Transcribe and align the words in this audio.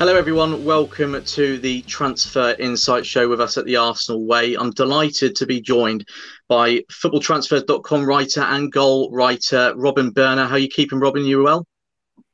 Hello, 0.00 0.16
everyone. 0.16 0.64
Welcome 0.64 1.22
to 1.22 1.58
the 1.58 1.82
Transfer 1.82 2.56
Insight 2.58 3.04
Show 3.04 3.28
with 3.28 3.38
us 3.38 3.58
at 3.58 3.66
the 3.66 3.76
Arsenal 3.76 4.24
Way. 4.24 4.54
I'm 4.54 4.70
delighted 4.70 5.36
to 5.36 5.44
be 5.44 5.60
joined 5.60 6.08
by 6.48 6.78
footballtransfers.com 6.90 8.06
writer 8.06 8.40
and 8.40 8.72
goal 8.72 9.10
writer 9.12 9.74
Robin 9.76 10.10
Bairner. 10.10 10.46
How 10.46 10.54
are 10.54 10.58
you 10.58 10.68
keeping, 10.68 11.00
Robin? 11.00 11.26
You 11.26 11.42
well? 11.42 11.66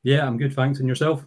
Yeah, 0.03 0.25
I'm 0.25 0.37
good. 0.37 0.53
Thanks. 0.53 0.79
And 0.79 0.87
yourself? 0.87 1.25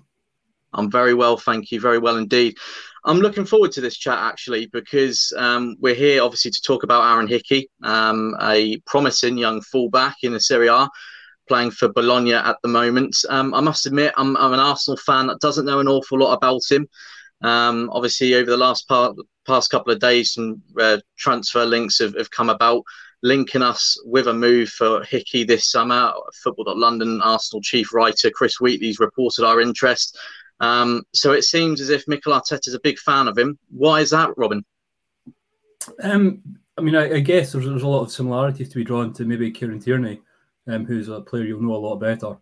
I'm 0.72 0.90
very 0.90 1.12
well, 1.12 1.36
thank 1.36 1.70
you. 1.72 1.78
Very 1.78 1.98
well 1.98 2.16
indeed. 2.16 2.56
I'm 3.04 3.18
looking 3.18 3.44
forward 3.44 3.72
to 3.72 3.82
this 3.82 3.98
chat 3.98 4.16
actually 4.16 4.64
because 4.72 5.34
um, 5.36 5.76
we're 5.78 5.94
here 5.94 6.22
obviously 6.22 6.52
to 6.52 6.60
talk 6.62 6.84
about 6.84 7.04
Aaron 7.04 7.28
Hickey, 7.28 7.68
um, 7.82 8.34
a 8.40 8.78
promising 8.86 9.36
young 9.36 9.60
fullback 9.60 10.16
in 10.22 10.32
the 10.32 10.40
Serie 10.40 10.68
A 10.68 10.88
playing 11.50 11.72
for 11.72 11.92
Bologna 11.92 12.34
at 12.34 12.58
the 12.62 12.68
moment. 12.68 13.16
Um, 13.28 13.52
I 13.54 13.60
must 13.60 13.84
admit, 13.84 14.14
I'm, 14.16 14.36
I'm, 14.36 14.52
an 14.52 14.60
Arsenal 14.60 14.96
fan 14.96 15.26
that 15.26 15.40
doesn't 15.40 15.66
know 15.66 15.80
an 15.80 15.88
awful 15.88 16.20
lot 16.20 16.32
about 16.32 16.62
him. 16.70 16.88
Um, 17.42 17.90
obviously, 17.92 18.34
over 18.34 18.48
the 18.48 18.56
last 18.56 18.86
part, 18.86 19.16
past 19.48 19.68
couple 19.68 19.92
of 19.92 19.98
days, 19.98 20.34
some 20.34 20.62
uh, 20.78 20.98
transfer 21.18 21.64
links 21.66 21.98
have, 21.98 22.14
have, 22.16 22.30
come 22.30 22.50
about, 22.50 22.84
linking 23.24 23.62
us 23.62 24.00
with 24.04 24.28
a 24.28 24.32
move 24.32 24.68
for 24.68 25.02
Hickey 25.02 25.42
this 25.42 25.68
summer. 25.72 26.12
Football.London 26.44 27.20
Arsenal 27.20 27.62
chief 27.62 27.92
writer 27.92 28.30
Chris 28.30 28.60
Wheatley's 28.60 29.00
reported 29.00 29.44
our 29.44 29.60
interest. 29.60 30.16
Um, 30.60 31.02
so 31.12 31.32
it 31.32 31.42
seems 31.42 31.80
as 31.80 31.90
if 31.90 32.06
Mikel 32.06 32.32
Arteta 32.32 32.68
is 32.68 32.74
a 32.74 32.80
big 32.80 32.98
fan 32.98 33.26
of 33.26 33.36
him. 33.36 33.58
Why 33.70 34.02
is 34.02 34.10
that, 34.10 34.30
Robin? 34.36 34.64
Um, 36.00 36.42
I 36.78 36.82
mean, 36.82 36.94
I, 36.94 37.14
I 37.14 37.20
guess 37.20 37.50
there's, 37.50 37.64
there's, 37.64 37.82
a 37.82 37.88
lot 37.88 38.02
of 38.02 38.12
similarities 38.12 38.68
to 38.68 38.76
be 38.76 38.84
drawn 38.84 39.12
to 39.14 39.24
maybe 39.24 39.50
Kieran 39.50 39.80
Tierney 39.80 40.20
um, 40.66 40.84
who's 40.84 41.08
a 41.08 41.20
player 41.20 41.44
you'll 41.44 41.62
know 41.62 41.74
a 41.74 41.76
lot 41.76 41.96
better. 41.96 42.36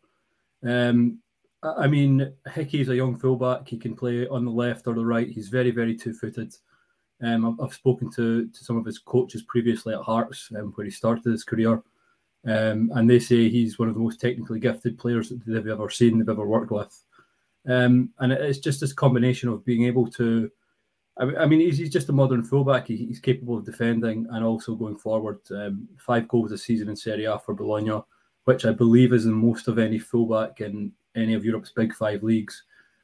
Um, 0.64 1.18
I 1.62 1.86
mean, 1.88 2.32
Hickey's 2.52 2.88
a 2.88 2.96
young 2.96 3.16
fullback. 3.16 3.68
He 3.68 3.78
can 3.78 3.96
play 3.96 4.26
on 4.28 4.44
the 4.44 4.50
left 4.50 4.86
or 4.86 4.94
the 4.94 5.04
right. 5.04 5.28
He's 5.28 5.48
very, 5.48 5.70
very 5.72 5.96
two-footed. 5.96 6.54
Um, 7.20 7.58
I've, 7.60 7.74
spoken 7.74 8.10
to, 8.12 8.46
to 8.46 8.64
some 8.64 8.76
of 8.76 8.84
his 8.84 9.00
coaches 9.00 9.42
previously 9.42 9.92
at 9.92 10.02
Hearts, 10.02 10.50
um, 10.56 10.72
where 10.76 10.84
he 10.84 10.90
started 10.90 11.24
his 11.24 11.42
career, 11.42 11.82
um, 12.46 12.92
and 12.94 13.10
they 13.10 13.18
say 13.18 13.48
he's 13.48 13.76
one 13.76 13.88
of 13.88 13.94
the 13.94 14.00
most 14.00 14.20
technically 14.20 14.60
gifted 14.60 14.98
players 14.98 15.30
that 15.30 15.44
they've 15.44 15.66
ever 15.66 15.90
seen, 15.90 16.18
they've 16.18 16.28
ever 16.28 16.46
worked 16.46 16.70
with. 16.70 17.02
Um, 17.66 18.10
and 18.20 18.32
it's 18.32 18.60
just 18.60 18.80
this 18.80 18.92
combination 18.92 19.48
of 19.48 19.64
being 19.64 19.84
able 19.84 20.06
to 20.12 20.50
I 21.20 21.46
mean, 21.46 21.58
he's, 21.58 21.90
just 21.90 22.08
a 22.10 22.12
modern 22.12 22.44
fullback. 22.44 22.86
He, 22.86 22.96
he's 22.96 23.18
capable 23.18 23.58
of 23.58 23.64
defending 23.64 24.26
and 24.30 24.44
also 24.44 24.76
going 24.76 24.96
forward. 24.96 25.40
Um, 25.50 25.88
five 25.98 26.28
goals 26.28 26.52
a 26.52 26.58
season 26.58 26.88
in 26.88 26.94
Serie 26.94 27.24
A 27.24 27.38
for 27.40 27.54
Bologna, 27.54 28.00
which 28.48 28.64
I 28.64 28.72
believe 28.72 29.12
is 29.12 29.26
the 29.26 29.30
most 29.30 29.68
of 29.68 29.78
any 29.78 29.98
fullback 29.98 30.62
in 30.62 30.90
any 31.14 31.34
of 31.34 31.44
Europe's 31.44 31.70
big 31.70 31.94
five 31.94 32.22
leagues, 32.22 32.62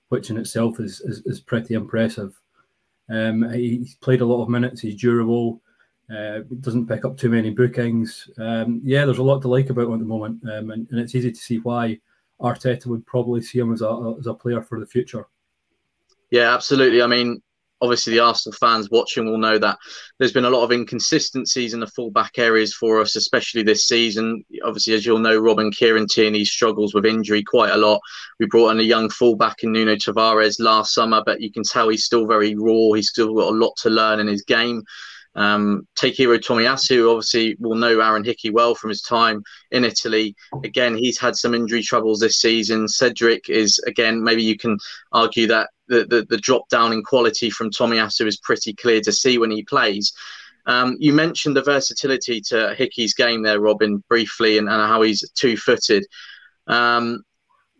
which 0.08 0.30
in 0.30 0.38
itself 0.38 0.80
is 0.80 1.02
is, 1.02 1.20
is 1.26 1.38
pretty 1.38 1.74
impressive. 1.74 2.34
Um, 3.10 3.50
he's 3.52 3.94
played 3.96 4.22
a 4.22 4.24
lot 4.24 4.42
of 4.42 4.48
minutes. 4.48 4.80
He's 4.80 4.98
durable. 4.98 5.60
Uh, 6.10 6.38
doesn't 6.60 6.86
pick 6.86 7.04
up 7.04 7.18
too 7.18 7.28
many 7.28 7.50
bookings. 7.50 8.30
Um, 8.38 8.80
yeah, 8.82 9.04
there's 9.04 9.18
a 9.18 9.22
lot 9.22 9.42
to 9.42 9.48
like 9.48 9.68
about 9.68 9.88
him 9.88 9.92
at 9.92 9.98
the 9.98 10.06
moment, 10.06 10.42
um, 10.44 10.70
and, 10.70 10.88
and, 10.90 10.98
it's 10.98 11.14
easy 11.14 11.30
to 11.30 11.38
see 11.38 11.58
why 11.58 12.00
Arteta 12.40 12.86
would 12.86 13.04
probably 13.04 13.42
see 13.42 13.58
him 13.58 13.70
as 13.70 13.82
a 13.82 14.14
as 14.18 14.26
a 14.26 14.32
player 14.32 14.62
for 14.62 14.80
the 14.80 14.86
future. 14.86 15.26
Yeah, 16.30 16.54
absolutely. 16.54 17.02
I 17.02 17.06
mean, 17.06 17.42
obviously 17.80 18.14
the 18.14 18.20
Arsenal 18.20 18.56
fans 18.58 18.90
watching 18.90 19.26
will 19.26 19.38
know 19.38 19.58
that 19.58 19.78
there's 20.18 20.32
been 20.32 20.44
a 20.44 20.50
lot 20.50 20.64
of 20.64 20.72
inconsistencies 20.72 21.74
in 21.74 21.80
the 21.80 21.86
fullback 21.88 22.38
areas 22.38 22.74
for 22.74 23.00
us, 23.00 23.16
especially 23.16 23.62
this 23.62 23.86
season. 23.86 24.44
Obviously, 24.64 24.94
as 24.94 25.04
you'll 25.04 25.18
know, 25.18 25.38
Robin 25.38 25.70
Kieran 25.70 26.06
Tierney 26.06 26.44
struggles 26.44 26.94
with 26.94 27.06
injury 27.06 27.42
quite 27.42 27.72
a 27.72 27.76
lot. 27.76 28.00
We 28.40 28.46
brought 28.46 28.70
in 28.70 28.80
a 28.80 28.84
young 28.84 29.10
fullback 29.10 29.62
in 29.62 29.72
Nuno 29.72 29.96
Tavares 29.96 30.60
last 30.60 30.94
summer, 30.94 31.22
but 31.24 31.40
you 31.40 31.52
can 31.52 31.62
tell 31.62 31.88
he's 31.88 32.04
still 32.04 32.26
very 32.26 32.54
raw. 32.54 32.92
He's 32.94 33.10
still 33.10 33.34
got 33.34 33.52
a 33.52 33.56
lot 33.56 33.74
to 33.82 33.90
learn 33.90 34.20
in 34.20 34.26
his 34.26 34.42
game. 34.42 34.82
Um, 35.36 35.86
Takehiro 35.96 36.38
Tomiyasu 36.38 37.10
obviously 37.10 37.56
will 37.58 37.74
know 37.74 38.00
Aaron 38.00 38.24
Hickey 38.24 38.50
well 38.50 38.74
from 38.74 38.90
his 38.90 39.02
time 39.02 39.42
in 39.72 39.84
Italy. 39.84 40.34
Again, 40.62 40.96
he's 40.96 41.18
had 41.18 41.34
some 41.36 41.54
injury 41.54 41.82
troubles 41.82 42.20
this 42.20 42.36
season. 42.36 42.86
Cedric 42.86 43.48
is 43.48 43.80
again 43.86 44.22
maybe 44.22 44.44
you 44.44 44.56
can 44.56 44.78
argue 45.12 45.48
that 45.48 45.70
the, 45.88 46.04
the, 46.04 46.26
the 46.28 46.38
drop 46.38 46.68
down 46.68 46.92
in 46.92 47.02
quality 47.02 47.50
from 47.50 47.70
Tomiyasu 47.70 48.26
is 48.26 48.38
pretty 48.38 48.72
clear 48.74 49.00
to 49.02 49.12
see 49.12 49.38
when 49.38 49.50
he 49.50 49.62
plays. 49.62 50.12
Um, 50.66 50.96
you 50.98 51.12
mentioned 51.12 51.56
the 51.56 51.62
versatility 51.62 52.40
to 52.48 52.74
Hickey's 52.74 53.14
game 53.14 53.42
there, 53.42 53.60
Robin, 53.60 54.02
briefly, 54.08 54.58
and, 54.58 54.68
and 54.68 54.88
how 54.88 55.02
he's 55.02 55.28
two 55.32 55.56
footed. 55.56 56.06
Um, 56.66 57.22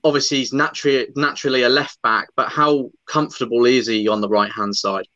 obviously, 0.02 0.38
he's 0.38 0.52
naturally 0.52 1.08
naturally 1.16 1.62
a 1.62 1.68
left 1.68 2.00
back, 2.02 2.28
but 2.36 2.50
how 2.50 2.90
comfortable 3.06 3.64
is 3.64 3.86
he 3.86 4.06
on 4.06 4.20
the 4.20 4.28
right 4.28 4.52
hand 4.52 4.76
side? 4.76 5.06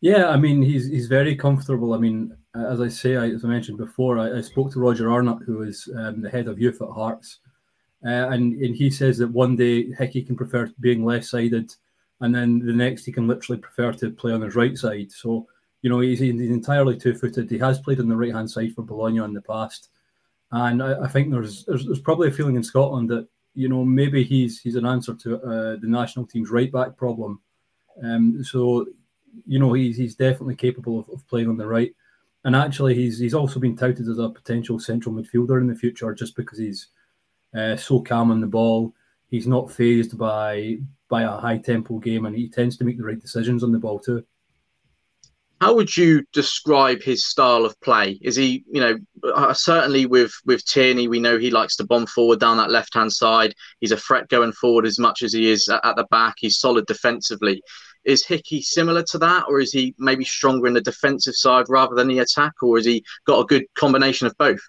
Yeah, 0.00 0.28
I 0.28 0.36
mean, 0.36 0.60
he's 0.60 0.86
he's 0.86 1.06
very 1.06 1.36
comfortable. 1.36 1.94
I 1.94 1.98
mean, 1.98 2.36
as 2.56 2.80
I 2.80 2.88
say, 2.88 3.16
I, 3.16 3.28
as 3.28 3.44
I 3.44 3.48
mentioned 3.48 3.78
before, 3.78 4.18
I, 4.18 4.38
I 4.38 4.40
spoke 4.40 4.72
to 4.72 4.80
Roger 4.80 5.10
Arnott, 5.10 5.42
who 5.46 5.62
is 5.62 5.88
um, 5.96 6.20
the 6.20 6.30
head 6.30 6.48
of 6.48 6.58
youth 6.58 6.82
at 6.82 6.88
Hearts, 6.88 7.40
uh, 8.06 8.28
and, 8.30 8.54
and 8.62 8.76
he 8.76 8.88
says 8.88 9.18
that 9.18 9.28
one 9.28 9.56
day 9.56 9.90
Hickey 9.92 10.22
can 10.22 10.36
prefer 10.36 10.70
being 10.78 11.04
left 11.04 11.26
sided, 11.26 11.74
and 12.20 12.34
then 12.34 12.60
the 12.60 12.72
next 12.72 13.04
he 13.04 13.12
can 13.12 13.26
literally 13.26 13.60
prefer 13.60 13.92
to 13.92 14.10
play 14.10 14.32
on 14.32 14.42
his 14.42 14.54
right 14.54 14.78
side. 14.78 15.10
So, 15.10 15.46
you 15.82 15.90
know, 15.90 16.00
he's, 16.00 16.20
he's 16.20 16.40
entirely 16.40 16.96
two 16.96 17.14
footed. 17.14 17.50
He 17.50 17.58
has 17.58 17.80
played 17.80 18.00
on 18.00 18.08
the 18.08 18.16
right 18.16 18.32
hand 18.32 18.50
side 18.50 18.74
for 18.74 18.82
Bologna 18.82 19.18
in 19.18 19.34
the 19.34 19.42
past. 19.42 19.88
And 20.52 20.82
I, 20.82 21.02
I 21.02 21.08
think 21.08 21.30
there's, 21.30 21.64
there's, 21.64 21.84
there's 21.84 22.00
probably 22.00 22.28
a 22.28 22.32
feeling 22.32 22.56
in 22.56 22.62
Scotland 22.62 23.10
that 23.10 23.26
you 23.54 23.68
know 23.68 23.84
maybe 23.84 24.22
he's 24.22 24.60
he's 24.60 24.76
an 24.76 24.86
answer 24.86 25.14
to 25.14 25.36
uh, 25.42 25.76
the 25.80 25.88
national 25.88 26.26
team's 26.26 26.50
right 26.50 26.70
back 26.70 26.96
problem. 26.96 27.40
Um, 28.02 28.44
so 28.44 28.86
you 29.46 29.58
know 29.58 29.72
he's 29.72 29.96
he's 29.96 30.14
definitely 30.14 30.54
capable 30.54 31.00
of, 31.00 31.08
of 31.08 31.26
playing 31.26 31.48
on 31.48 31.56
the 31.56 31.66
right. 31.66 31.92
And 32.44 32.54
actually, 32.54 32.94
he's 32.94 33.18
he's 33.18 33.34
also 33.34 33.58
been 33.58 33.76
touted 33.76 34.08
as 34.08 34.18
a 34.18 34.28
potential 34.28 34.78
central 34.78 35.12
midfielder 35.12 35.60
in 35.60 35.66
the 35.66 35.74
future, 35.74 36.14
just 36.14 36.36
because 36.36 36.58
he's 36.58 36.88
uh, 37.56 37.76
so 37.76 38.00
calm 38.00 38.30
on 38.30 38.40
the 38.40 38.46
ball. 38.46 38.94
He's 39.28 39.46
not 39.46 39.70
phased 39.70 40.16
by 40.18 40.78
by 41.08 41.22
a 41.22 41.30
high 41.30 41.58
tempo 41.58 41.98
game, 41.98 42.26
and 42.26 42.36
he 42.36 42.48
tends 42.48 42.76
to 42.76 42.84
make 42.84 42.98
the 42.98 43.04
right 43.04 43.18
decisions 43.18 43.62
on 43.62 43.72
the 43.72 43.78
ball 43.78 43.98
too. 43.98 44.24
How 45.60 45.74
would 45.74 45.96
you 45.96 46.22
describe 46.34 47.00
his 47.00 47.24
style 47.24 47.64
of 47.64 47.80
play? 47.80 48.18
Is 48.20 48.36
he, 48.36 48.62
you 48.70 48.80
know, 48.80 48.98
uh, 49.34 49.54
certainly 49.54 50.04
with 50.04 50.32
with 50.44 50.66
Tierney, 50.66 51.08
we 51.08 51.18
know 51.18 51.38
he 51.38 51.50
likes 51.50 51.76
to 51.76 51.86
bomb 51.86 52.06
forward 52.06 52.40
down 52.40 52.58
that 52.58 52.70
left 52.70 52.92
hand 52.92 53.12
side. 53.12 53.54
He's 53.80 53.92
a 53.92 53.96
threat 53.96 54.28
going 54.28 54.52
forward 54.52 54.84
as 54.84 54.98
much 54.98 55.22
as 55.22 55.32
he 55.32 55.50
is 55.50 55.66
at 55.68 55.96
the 55.96 56.06
back. 56.10 56.34
He's 56.38 56.58
solid 56.58 56.84
defensively. 56.86 57.62
Is 58.04 58.24
Hickey 58.24 58.60
similar 58.60 59.02
to 59.10 59.18
that, 59.18 59.44
or 59.48 59.58
is 59.58 59.72
he 59.72 59.94
maybe 59.98 60.24
stronger 60.24 60.66
in 60.66 60.74
the 60.74 60.80
defensive 60.80 61.34
side 61.34 61.64
rather 61.68 61.94
than 61.94 62.08
the 62.08 62.18
attack, 62.18 62.52
or 62.62 62.76
has 62.76 62.84
he 62.84 63.02
got 63.26 63.40
a 63.40 63.46
good 63.46 63.64
combination 63.74 64.26
of 64.26 64.36
both? 64.36 64.60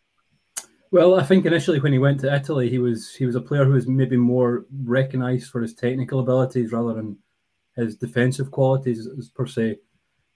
Well, 0.92 1.20
I 1.20 1.24
think 1.24 1.46
initially 1.46 1.80
when 1.80 1.92
he 1.92 2.00
went 2.00 2.22
to 2.22 2.34
Italy, 2.34 2.70
he 2.70 2.80
was 2.80 3.14
he 3.14 3.26
was 3.26 3.36
a 3.36 3.42
player 3.42 3.66
who 3.66 3.74
was 3.74 3.88
maybe 3.88 4.16
more 4.16 4.66
recognised 4.84 5.52
for 5.52 5.62
his 5.62 5.74
technical 5.74 6.20
abilities 6.20 6.72
rather 6.72 6.94
than 6.94 7.18
his 7.76 7.96
defensive 7.96 8.52
qualities 8.52 9.08
per 9.36 9.46
se. 9.46 9.80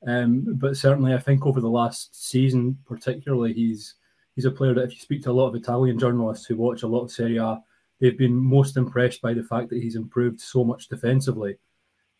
Um, 0.06 0.45
but 0.57 0.75
certainly, 0.75 1.13
I 1.13 1.19
think 1.19 1.45
over 1.45 1.62
the 1.62 1.69
last 1.69 2.29
season, 2.29 2.78
particularly, 2.85 3.53
he's 3.53 3.95
he's 4.35 4.45
a 4.45 4.51
player 4.51 4.73
that 4.73 4.84
if 4.84 4.91
you 4.91 5.00
speak 5.00 5.23
to 5.23 5.31
a 5.31 5.34
lot 5.34 5.47
of 5.47 5.56
Italian 5.56 5.97
journalists 5.97 6.45
who 6.45 6.57
watch 6.57 6.83
a 6.83 6.88
lot 6.88 7.03
of 7.03 7.12
Serie 7.12 7.38
A, 7.38 7.62
they've 8.00 8.18
been 8.18 8.35
most 8.35 8.75
impressed 8.75 9.22
by 9.22 9.33
the 9.33 9.44
fact 9.44 9.69
that 9.69 9.81
he's 9.81 9.95
improved 9.95 10.41
so 10.41 10.63
much 10.63 10.89
defensively. 10.89 11.57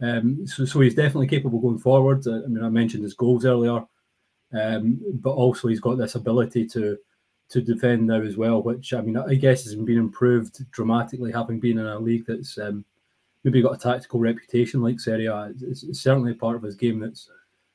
Um, 0.02 0.48
so, 0.48 0.66
so 0.66 0.80
he's 0.80 0.96
definitely 0.96 1.28
capable 1.28 1.60
going 1.60 1.80
forward. 1.80 2.26
I 2.28 2.48
mean, 2.48 2.64
I 2.64 2.70
mentioned 2.70 3.04
his 3.04 3.14
goals 3.14 3.46
earlier, 3.46 3.84
um, 4.54 5.02
but 5.16 5.32
also 5.32 5.68
he's 5.68 5.80
got 5.80 5.98
this 5.98 6.16
ability 6.16 6.68
to 6.68 6.98
to 7.52 7.62
defend 7.62 8.08
now 8.08 8.22
as 8.22 8.38
well, 8.38 8.64
which 8.64 8.94
I 8.94 9.02
mean, 9.02 9.18
I 9.18 9.36
guess 9.36 9.66
has 9.66 9.76
been 9.76 9.98
improved 9.98 10.70
dramatically, 10.72 11.32
having 11.32 11.60
been 11.60 11.78
in 11.78 11.86
a 11.86 12.00
league 12.00 12.26
that's 12.26 12.58
um, 12.58 12.86
maybe 13.44 13.62
got 13.62 13.74
a 13.74 13.78
tactical 13.78 14.22
reputation 14.22 14.82
like 14.82 15.00
Serie 15.00 15.26
A. 15.26 15.52
It's, 15.62 15.84
it's, 15.84 16.00
certainly 16.00 16.34
part 16.34 16.56
of 16.56 16.64
his 16.64 16.76
game 16.76 17.00
that's 17.00 17.30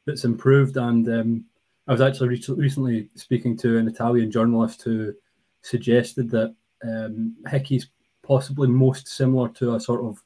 that's 0.07 0.25
improved. 0.25 0.79
And 0.79 1.07
um, 1.09 1.45
I 1.87 1.93
was 1.93 2.01
actually 2.01 2.31
re- 2.31 2.45
recently 2.57 3.09
speaking 3.17 3.55
to 3.59 3.77
an 3.77 3.87
Italian 3.87 4.31
journalist 4.31 4.83
who 4.83 5.13
suggested 5.61 6.31
that 6.31 6.55
um, 6.83 7.37
Hickey's 7.47 7.89
possibly 8.23 8.69
most 8.69 9.09
similar 9.09 9.51
to 9.51 9.75
a 9.75 9.81
sort 9.81 10.05
of 10.05 10.23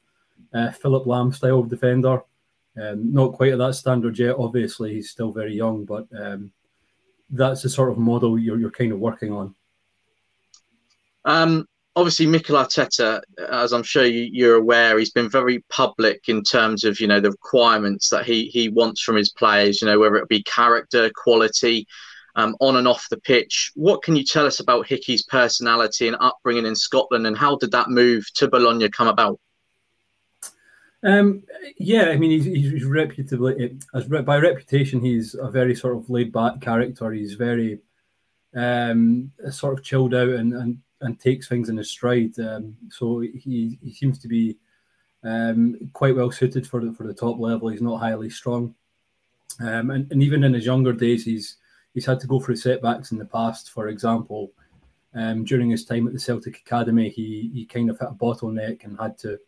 uh, 0.53 0.71
Philipp 0.71 1.03
Lahm 1.03 1.35
style 1.35 1.63
defender. 1.63 2.21
Um, 2.81 3.13
not 3.13 3.33
quite 3.33 3.51
at 3.51 3.57
that 3.57 3.75
standard 3.75 4.17
yet. 4.17 4.35
Obviously, 4.37 4.93
he's 4.93 5.09
still 5.09 5.33
very 5.33 5.53
young, 5.53 5.83
but 5.83 6.07
um, 6.17 6.53
that's 7.31 7.61
the 7.61 7.69
sort 7.69 7.91
of 7.91 7.97
model 7.97 8.37
you're, 8.37 8.59
you're 8.59 8.71
kind 8.71 8.91
of 8.91 8.99
working 8.99 9.31
on. 9.31 9.55
Um, 11.25 11.65
obviously, 11.95 12.25
Mikel 12.25 12.55
Arteta, 12.55 13.21
as 13.49 13.73
I'm 13.73 13.83
sure 13.83 14.05
you, 14.05 14.51
are 14.51 14.55
aware, 14.55 14.97
he's 14.97 15.11
been 15.11 15.29
very 15.29 15.63
public 15.69 16.21
in 16.27 16.43
terms 16.43 16.83
of 16.83 16.99
you 16.99 17.07
know 17.07 17.19
the 17.19 17.31
requirements 17.31 18.09
that 18.09 18.25
he 18.25 18.45
he 18.45 18.69
wants 18.69 19.01
from 19.01 19.15
his 19.15 19.31
players. 19.31 19.81
You 19.81 19.87
know 19.87 19.99
whether 19.99 20.17
it 20.17 20.29
be 20.29 20.43
character, 20.43 21.09
quality, 21.15 21.87
um, 22.35 22.55
on 22.59 22.77
and 22.77 22.87
off 22.87 23.07
the 23.09 23.19
pitch. 23.19 23.71
What 23.75 24.03
can 24.03 24.15
you 24.15 24.23
tell 24.23 24.45
us 24.45 24.59
about 24.59 24.87
Hickey's 24.87 25.23
personality 25.23 26.07
and 26.07 26.17
upbringing 26.19 26.65
in 26.65 26.75
Scotland, 26.75 27.27
and 27.27 27.37
how 27.37 27.57
did 27.57 27.71
that 27.71 27.89
move 27.89 28.25
to 28.35 28.49
Bologna 28.49 28.89
come 28.89 29.07
about? 29.07 29.39
Um, 31.03 31.43
yeah, 31.77 32.09
I 32.09 32.17
mean, 32.17 32.31
he's, 32.31 32.45
he's 32.45 32.85
reputably, 32.85 33.77
as 33.93 34.05
by 34.07 34.37
reputation, 34.37 35.01
he's 35.01 35.33
a 35.33 35.49
very 35.49 35.75
sort 35.75 35.97
of 35.97 36.09
laid 36.09 36.31
back 36.31 36.61
character. 36.61 37.11
He's 37.11 37.33
very 37.33 37.79
um, 38.55 39.31
sort 39.49 39.77
of 39.77 39.83
chilled 39.83 40.13
out 40.13 40.29
and, 40.29 40.53
and, 40.53 40.77
and 41.01 41.19
takes 41.19 41.47
things 41.47 41.69
in 41.69 41.77
his 41.77 41.89
stride. 41.89 42.37
Um, 42.39 42.75
so 42.89 43.19
he, 43.19 43.79
he 43.81 43.93
seems 43.93 44.19
to 44.19 44.27
be 44.27 44.57
um, 45.23 45.89
quite 45.93 46.15
well 46.15 46.31
suited 46.31 46.67
for 46.67 46.83
the, 46.83 46.93
for 46.93 47.07
the 47.07 47.13
top 47.13 47.39
level. 47.39 47.69
He's 47.69 47.81
not 47.81 47.99
highly 47.99 48.29
strong. 48.29 48.75
Um, 49.59 49.91
and, 49.91 50.11
and 50.11 50.23
even 50.23 50.43
in 50.43 50.53
his 50.53 50.65
younger 50.65 50.93
days, 50.93 51.25
he's 51.25 51.57
he's 51.93 52.05
had 52.05 52.19
to 52.21 52.27
go 52.27 52.39
through 52.39 52.55
setbacks 52.55 53.11
in 53.11 53.17
the 53.17 53.25
past. 53.25 53.71
For 53.71 53.89
example, 53.89 54.51
um, 55.13 55.43
during 55.43 55.69
his 55.69 55.85
time 55.85 56.07
at 56.07 56.13
the 56.13 56.19
Celtic 56.19 56.57
Academy, 56.57 57.09
he 57.09 57.51
he 57.53 57.65
kind 57.65 57.89
of 57.89 57.99
hit 57.99 58.09
a 58.09 58.13
bottleneck 58.13 58.85
and 58.85 58.97
had 58.99 59.17
to 59.19 59.39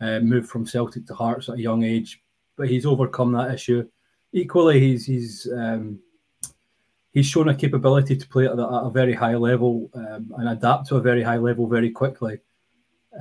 uh, 0.00 0.20
move 0.20 0.48
from 0.48 0.66
Celtic 0.66 1.06
to 1.06 1.14
Hearts 1.14 1.48
at 1.48 1.56
a 1.56 1.62
young 1.62 1.84
age. 1.84 2.22
But 2.56 2.68
he's 2.68 2.86
overcome 2.86 3.32
that 3.32 3.52
issue. 3.52 3.88
Equally, 4.32 4.80
he's 4.80 5.04
he's 5.06 5.48
um, 5.52 5.98
he's 7.12 7.26
shown 7.26 7.48
a 7.48 7.54
capability 7.54 8.16
to 8.16 8.28
play 8.28 8.46
at 8.46 8.58
a, 8.58 8.62
at 8.62 8.86
a 8.86 8.90
very 8.90 9.14
high 9.14 9.36
level 9.36 9.90
um, 9.94 10.32
and 10.36 10.48
adapt 10.48 10.86
to 10.88 10.96
a 10.96 11.00
very 11.00 11.22
high 11.22 11.38
level 11.38 11.66
very 11.66 11.90
quickly. 11.90 12.38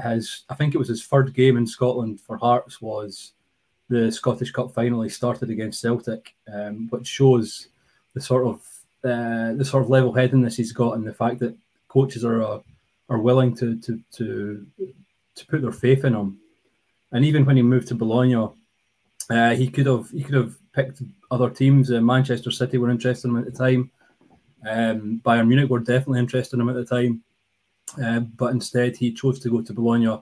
His, 0.03 0.43
I 0.49 0.55
think 0.55 0.75
it 0.75 0.77
was 0.77 0.89
his 0.89 1.05
third 1.05 1.33
game 1.33 1.55
in 1.55 1.65
Scotland 1.65 2.19
for 2.19 2.37
Hearts 2.37 2.81
was 2.81 3.33
the 3.87 4.11
Scottish 4.11 4.51
Cup 4.51 4.73
final. 4.73 5.01
He 5.01 5.09
started 5.09 5.49
against 5.49 5.79
Celtic, 5.79 6.35
um, 6.53 6.87
which 6.89 7.07
shows 7.07 7.69
the 8.13 8.21
sort 8.21 8.47
of 8.47 8.55
uh, 9.03 9.53
the 9.53 9.63
sort 9.63 9.83
of 9.83 9.89
level 9.89 10.11
headedness 10.11 10.57
he's 10.57 10.71
got 10.71 10.95
and 10.95 11.05
the 11.05 11.13
fact 11.13 11.39
that 11.39 11.55
coaches 11.87 12.25
are 12.25 12.41
uh, 12.41 12.59
are 13.09 13.19
willing 13.19 13.55
to 13.55 13.79
to 13.79 14.01
to 14.11 14.65
to 15.35 15.45
put 15.47 15.61
their 15.61 15.71
faith 15.71 16.03
in 16.03 16.15
him. 16.15 16.37
And 17.15 17.23
even 17.23 17.45
when 17.45 17.55
he 17.55 17.61
moved 17.61 17.87
to 17.87 17.95
Bologna, 17.95 18.49
uh, 19.29 19.55
he 19.55 19.69
could 19.69 19.85
have 19.85 20.09
he 20.09 20.21
could 20.21 20.35
have 20.35 20.55
picked 20.73 21.01
other 21.31 21.49
teams. 21.49 21.89
Uh, 21.89 22.01
Manchester 22.01 22.51
City 22.51 22.77
were 22.77 22.89
interested 22.89 23.29
in 23.29 23.37
him 23.37 23.41
at 23.41 23.45
the 23.45 23.57
time. 23.57 23.89
Um, 24.67 25.21
Bayern 25.23 25.47
Munich 25.47 25.69
were 25.69 25.79
definitely 25.79 26.19
interested 26.19 26.57
in 26.57 26.61
him 26.61 26.67
at 26.67 26.75
the 26.75 26.83
time, 26.83 27.23
uh, 28.03 28.19
but 28.19 28.51
instead 28.51 28.97
he 28.97 29.13
chose 29.13 29.39
to 29.39 29.49
go 29.49 29.61
to 29.61 29.71
Bologna 29.73 30.21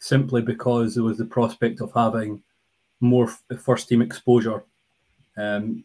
simply 0.00 0.42
because 0.42 0.96
there 0.96 1.04
was 1.04 1.16
the 1.16 1.24
prospect 1.24 1.80
of 1.80 1.92
having 1.94 2.42
more 2.98 3.28
first 3.60 3.88
team 3.88 4.02
exposure. 4.02 4.64
Um, 5.36 5.84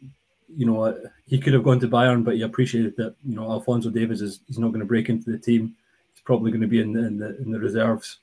you 0.58 0.66
know, 0.66 0.86
uh, 0.86 0.98
he 1.28 1.38
could 1.38 1.54
have 1.54 1.64
gone 1.64 1.80
to 1.82 1.88
Bayern, 1.88 2.26
but 2.26 2.34
he 2.34 2.42
appreciated 2.42 2.98
that 2.98 3.14
you 3.24 3.36
know 3.36 3.48
Alphonso 3.48 3.92
Davies 3.92 4.24
is 4.24 4.40
he's 4.48 4.58
not 4.58 4.70
going 4.70 4.80
to 4.80 4.88
break 4.88 5.08
into 5.08 5.30
the 5.30 5.38
team. 5.38 5.76
He's 6.16 6.24
probably 6.24 6.50
going 6.50 6.62
to 6.62 6.68
be 6.68 6.82
in 6.82 6.94
the 6.94 7.06
in 7.06 7.20
the, 7.20 7.38
in 7.44 7.52
the 7.52 7.60
reserves. 7.60 8.18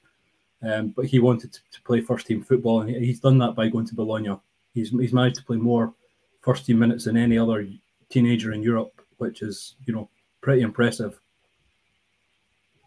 Um, 0.62 0.88
but 0.88 1.06
he 1.06 1.20
wanted 1.20 1.52
to, 1.52 1.60
to, 1.72 1.82
play 1.82 2.00
first 2.00 2.26
team 2.26 2.42
football, 2.42 2.80
and 2.80 2.90
he's 2.90 3.20
done 3.20 3.38
that 3.38 3.54
by 3.54 3.68
going 3.68 3.86
to 3.86 3.94
Bologna. 3.94 4.36
He's 4.74 4.90
he's 4.90 5.12
managed 5.12 5.36
to 5.36 5.44
play 5.44 5.56
more 5.56 5.94
first 6.40 6.66
team 6.66 6.80
minutes 6.80 7.04
than 7.04 7.16
any 7.16 7.38
other 7.38 7.68
teenager 8.10 8.52
in 8.52 8.62
Europe, 8.62 9.00
which 9.18 9.42
is 9.42 9.76
you 9.84 9.94
know 9.94 10.10
pretty 10.40 10.62
impressive. 10.62 11.20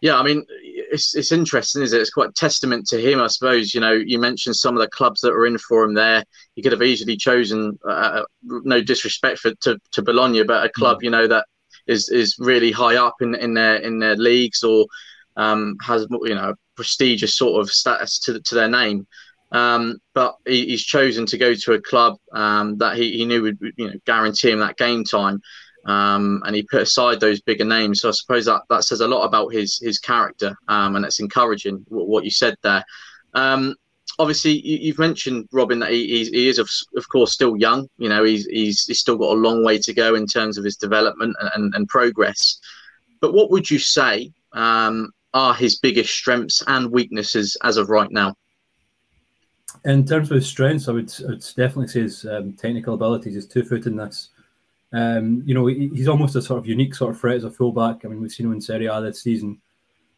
Yeah, 0.01 0.17
I 0.17 0.23
mean, 0.23 0.43
it's 0.49 1.15
it's 1.15 1.31
interesting, 1.31 1.81
is 1.81 1.93
it? 1.93 2.01
It's 2.01 2.09
quite 2.09 2.35
testament 2.35 2.87
to 2.87 2.99
him, 2.99 3.21
I 3.21 3.27
suppose. 3.27 3.73
You 3.73 3.79
know, 3.79 3.93
you 3.93 4.19
mentioned 4.19 4.55
some 4.57 4.75
of 4.75 4.81
the 4.81 4.89
clubs 4.89 5.21
that 5.21 5.31
were 5.31 5.45
in 5.45 5.57
for 5.57 5.83
him 5.83 5.93
there. 5.93 6.25
He 6.55 6.61
could 6.61 6.73
have 6.73 6.81
easily 6.81 7.15
chosen, 7.15 7.79
uh, 7.87 7.91
uh 7.91 8.23
no 8.43 8.81
disrespect 8.81 9.39
for 9.39 9.53
to, 9.61 9.79
to 9.91 10.01
Bologna, 10.01 10.43
but 10.43 10.65
a 10.65 10.69
club, 10.69 10.97
mm. 10.97 11.03
you 11.03 11.09
know, 11.11 11.27
that 11.27 11.45
is 11.87 12.09
is 12.09 12.35
really 12.39 12.71
high 12.71 12.97
up 12.97 13.15
in 13.21 13.35
in 13.35 13.53
their 13.53 13.75
in 13.77 13.99
their 13.99 14.15
leagues 14.15 14.63
or 14.63 14.85
um, 15.37 15.77
has 15.81 16.07
you 16.23 16.35
know 16.35 16.53
prestigious 16.81 17.35
sort 17.35 17.61
of 17.61 17.69
status 17.69 18.19
to 18.19 18.39
to 18.41 18.55
their 18.55 18.69
name. 18.69 19.05
Um, 19.51 19.97
but 20.13 20.35
he, 20.45 20.67
he's 20.67 20.83
chosen 20.83 21.25
to 21.27 21.37
go 21.37 21.53
to 21.53 21.73
a 21.73 21.81
club 21.81 22.17
um, 22.33 22.77
that 22.77 22.95
he, 22.95 23.17
he 23.17 23.25
knew 23.25 23.43
would 23.43 23.59
you 23.77 23.87
know 23.87 23.93
guarantee 24.05 24.51
him 24.51 24.59
that 24.59 24.77
game 24.77 25.03
time 25.03 25.41
um, 25.85 26.41
and 26.45 26.55
he 26.55 26.63
put 26.63 26.81
aside 26.81 27.19
those 27.19 27.41
bigger 27.41 27.65
names. 27.65 28.01
So 28.01 28.09
I 28.09 28.11
suppose 28.11 28.45
that 28.45 28.63
that 28.69 28.83
says 28.83 29.01
a 29.01 29.07
lot 29.07 29.25
about 29.25 29.53
his 29.53 29.79
his 29.79 29.99
character, 29.99 30.55
um, 30.67 30.95
and 30.95 31.05
it's 31.05 31.19
encouraging 31.19 31.85
what, 31.87 32.07
what 32.07 32.23
you 32.23 32.31
said 32.31 32.55
there. 32.63 32.83
Um, 33.33 33.75
obviously, 34.19 34.59
you, 34.65 34.91
have 34.91 34.99
mentioned 34.99 35.47
Robin 35.51 35.79
that 35.79 35.91
he, 35.91 36.25
he 36.25 36.47
is 36.47 36.59
of, 36.59 36.69
of 36.95 37.07
course 37.09 37.33
still 37.33 37.57
young. 37.57 37.87
You 37.97 38.09
know, 38.09 38.23
he's, 38.23 38.45
he's 38.45 38.85
he's 38.85 38.99
still 38.99 39.17
got 39.17 39.35
a 39.35 39.39
long 39.39 39.63
way 39.63 39.77
to 39.79 39.93
go 39.93 40.15
in 40.15 40.27
terms 40.27 40.57
of 40.57 40.63
his 40.63 40.77
development 40.77 41.35
and, 41.39 41.49
and, 41.55 41.75
and 41.75 41.87
progress. 41.87 42.59
But 43.19 43.33
what 43.33 43.51
would 43.51 43.69
you 43.69 43.79
say 43.79 44.31
um, 44.53 45.11
are 45.33 45.53
his 45.53 45.79
biggest 45.79 46.13
strengths 46.13 46.63
and 46.67 46.91
weaknesses 46.91 47.57
as 47.63 47.77
of 47.77 47.89
right 47.89 48.11
now? 48.11 48.35
In 49.85 50.05
terms 50.05 50.29
of 50.29 50.35
his 50.35 50.47
strengths, 50.47 50.87
I 50.87 50.91
would, 50.91 51.13
I 51.23 51.31
would 51.31 51.45
definitely 51.55 51.87
say 51.87 52.01
his 52.01 52.25
um, 52.25 52.53
technical 52.53 52.93
abilities, 52.93 53.35
his 53.35 53.47
two-footedness. 53.47 54.29
Um, 54.93 55.41
you 55.45 55.53
know, 55.53 55.67
he's 55.67 56.09
almost 56.09 56.35
a 56.35 56.41
sort 56.41 56.59
of 56.59 56.67
unique 56.67 56.93
sort 56.93 57.15
of 57.15 57.19
threat 57.19 57.37
as 57.37 57.45
a 57.45 57.51
fullback. 57.51 58.03
I 58.03 58.09
mean, 58.09 58.21
we've 58.21 58.31
seen 58.31 58.47
him 58.47 58.53
in 58.53 58.61
Serie 58.61 58.87
A 58.87 59.01
this 59.01 59.21
season, 59.21 59.59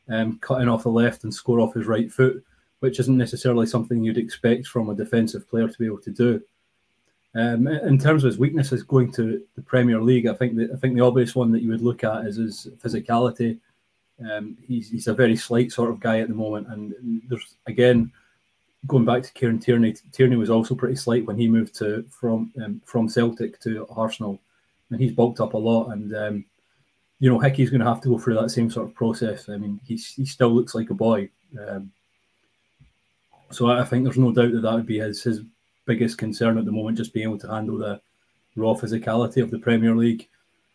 um, 0.09 0.39
cutting 0.39 0.67
off 0.67 0.83
the 0.83 0.89
left 0.89 1.23
and 1.23 1.33
score 1.33 1.59
off 1.59 1.75
his 1.75 1.85
right 1.85 2.11
foot, 2.11 2.43
which 2.79 2.99
isn't 2.99 3.17
necessarily 3.17 3.67
something 3.67 4.03
you'd 4.03 4.17
expect 4.17 4.65
from 4.65 4.89
a 4.89 4.95
defensive 4.95 5.47
player 5.47 5.67
to 5.67 5.79
be 5.79 5.85
able 5.85 6.01
to 6.01 6.11
do. 6.11 6.41
Um, 7.35 7.67
in 7.67 7.97
terms 7.97 8.23
of 8.23 8.27
his 8.27 8.39
weaknesses 8.39 8.83
going 8.83 9.11
to 9.13 9.43
the 9.55 9.61
Premier 9.61 10.01
League, 10.01 10.27
I 10.27 10.33
think 10.33 10.55
that 10.57 10.71
I 10.71 10.77
think 10.77 10.95
the 10.95 11.05
obvious 11.05 11.35
one 11.35 11.51
that 11.51 11.61
you 11.61 11.69
would 11.69 11.81
look 11.81 12.03
at 12.03 12.25
is 12.25 12.35
his 12.35 12.67
physicality. 12.83 13.59
Um, 14.31 14.57
he's, 14.67 14.89
he's 14.89 15.07
a 15.07 15.13
very 15.13 15.35
slight 15.35 15.71
sort 15.71 15.89
of 15.89 15.99
guy 15.99 16.19
at 16.19 16.27
the 16.27 16.33
moment, 16.33 16.67
and 16.67 17.21
there's 17.27 17.55
again 17.67 18.11
going 18.87 19.05
back 19.05 19.23
to 19.23 19.33
Kieran 19.33 19.59
Tierney. 19.59 19.95
Tierney 20.11 20.35
was 20.35 20.49
also 20.49 20.75
pretty 20.75 20.95
slight 20.95 21.25
when 21.25 21.37
he 21.37 21.47
moved 21.47 21.75
to 21.75 22.03
from 22.09 22.51
um, 22.63 22.81
from 22.85 23.09
Celtic 23.09 23.59
to 23.61 23.87
Arsenal 23.89 24.39
and 24.93 25.01
he's 25.01 25.11
bulked 25.11 25.39
up 25.39 25.53
a 25.53 25.57
lot. 25.57 25.91
And 25.91 26.15
um, 26.15 26.45
you 27.19 27.29
know, 27.29 27.39
Hickey's 27.39 27.69
going 27.69 27.81
to 27.81 27.87
have 27.87 28.01
to 28.01 28.09
go 28.09 28.17
through 28.17 28.35
that 28.35 28.49
same 28.49 28.69
sort 28.69 28.87
of 28.87 28.95
process. 28.95 29.49
I 29.49 29.57
mean, 29.57 29.79
he 29.85 29.95
he 29.95 30.25
still 30.25 30.49
looks 30.49 30.75
like 30.75 30.89
a 30.89 30.95
boy. 30.95 31.29
Um, 31.59 31.91
so 33.51 33.69
I 33.69 33.83
think 33.83 34.03
there's 34.03 34.17
no 34.17 34.31
doubt 34.31 34.51
that 34.53 34.61
that 34.61 34.73
would 34.73 34.85
be 34.85 34.99
his 34.99 35.23
his 35.23 35.41
biggest 35.85 36.17
concern 36.17 36.57
at 36.57 36.65
the 36.65 36.71
moment, 36.71 36.97
just 36.97 37.13
being 37.13 37.27
able 37.27 37.39
to 37.39 37.49
handle 37.49 37.77
the 37.77 37.99
raw 38.55 38.73
physicality 38.73 39.41
of 39.41 39.51
the 39.51 39.59
Premier 39.59 39.95
League. 39.95 40.27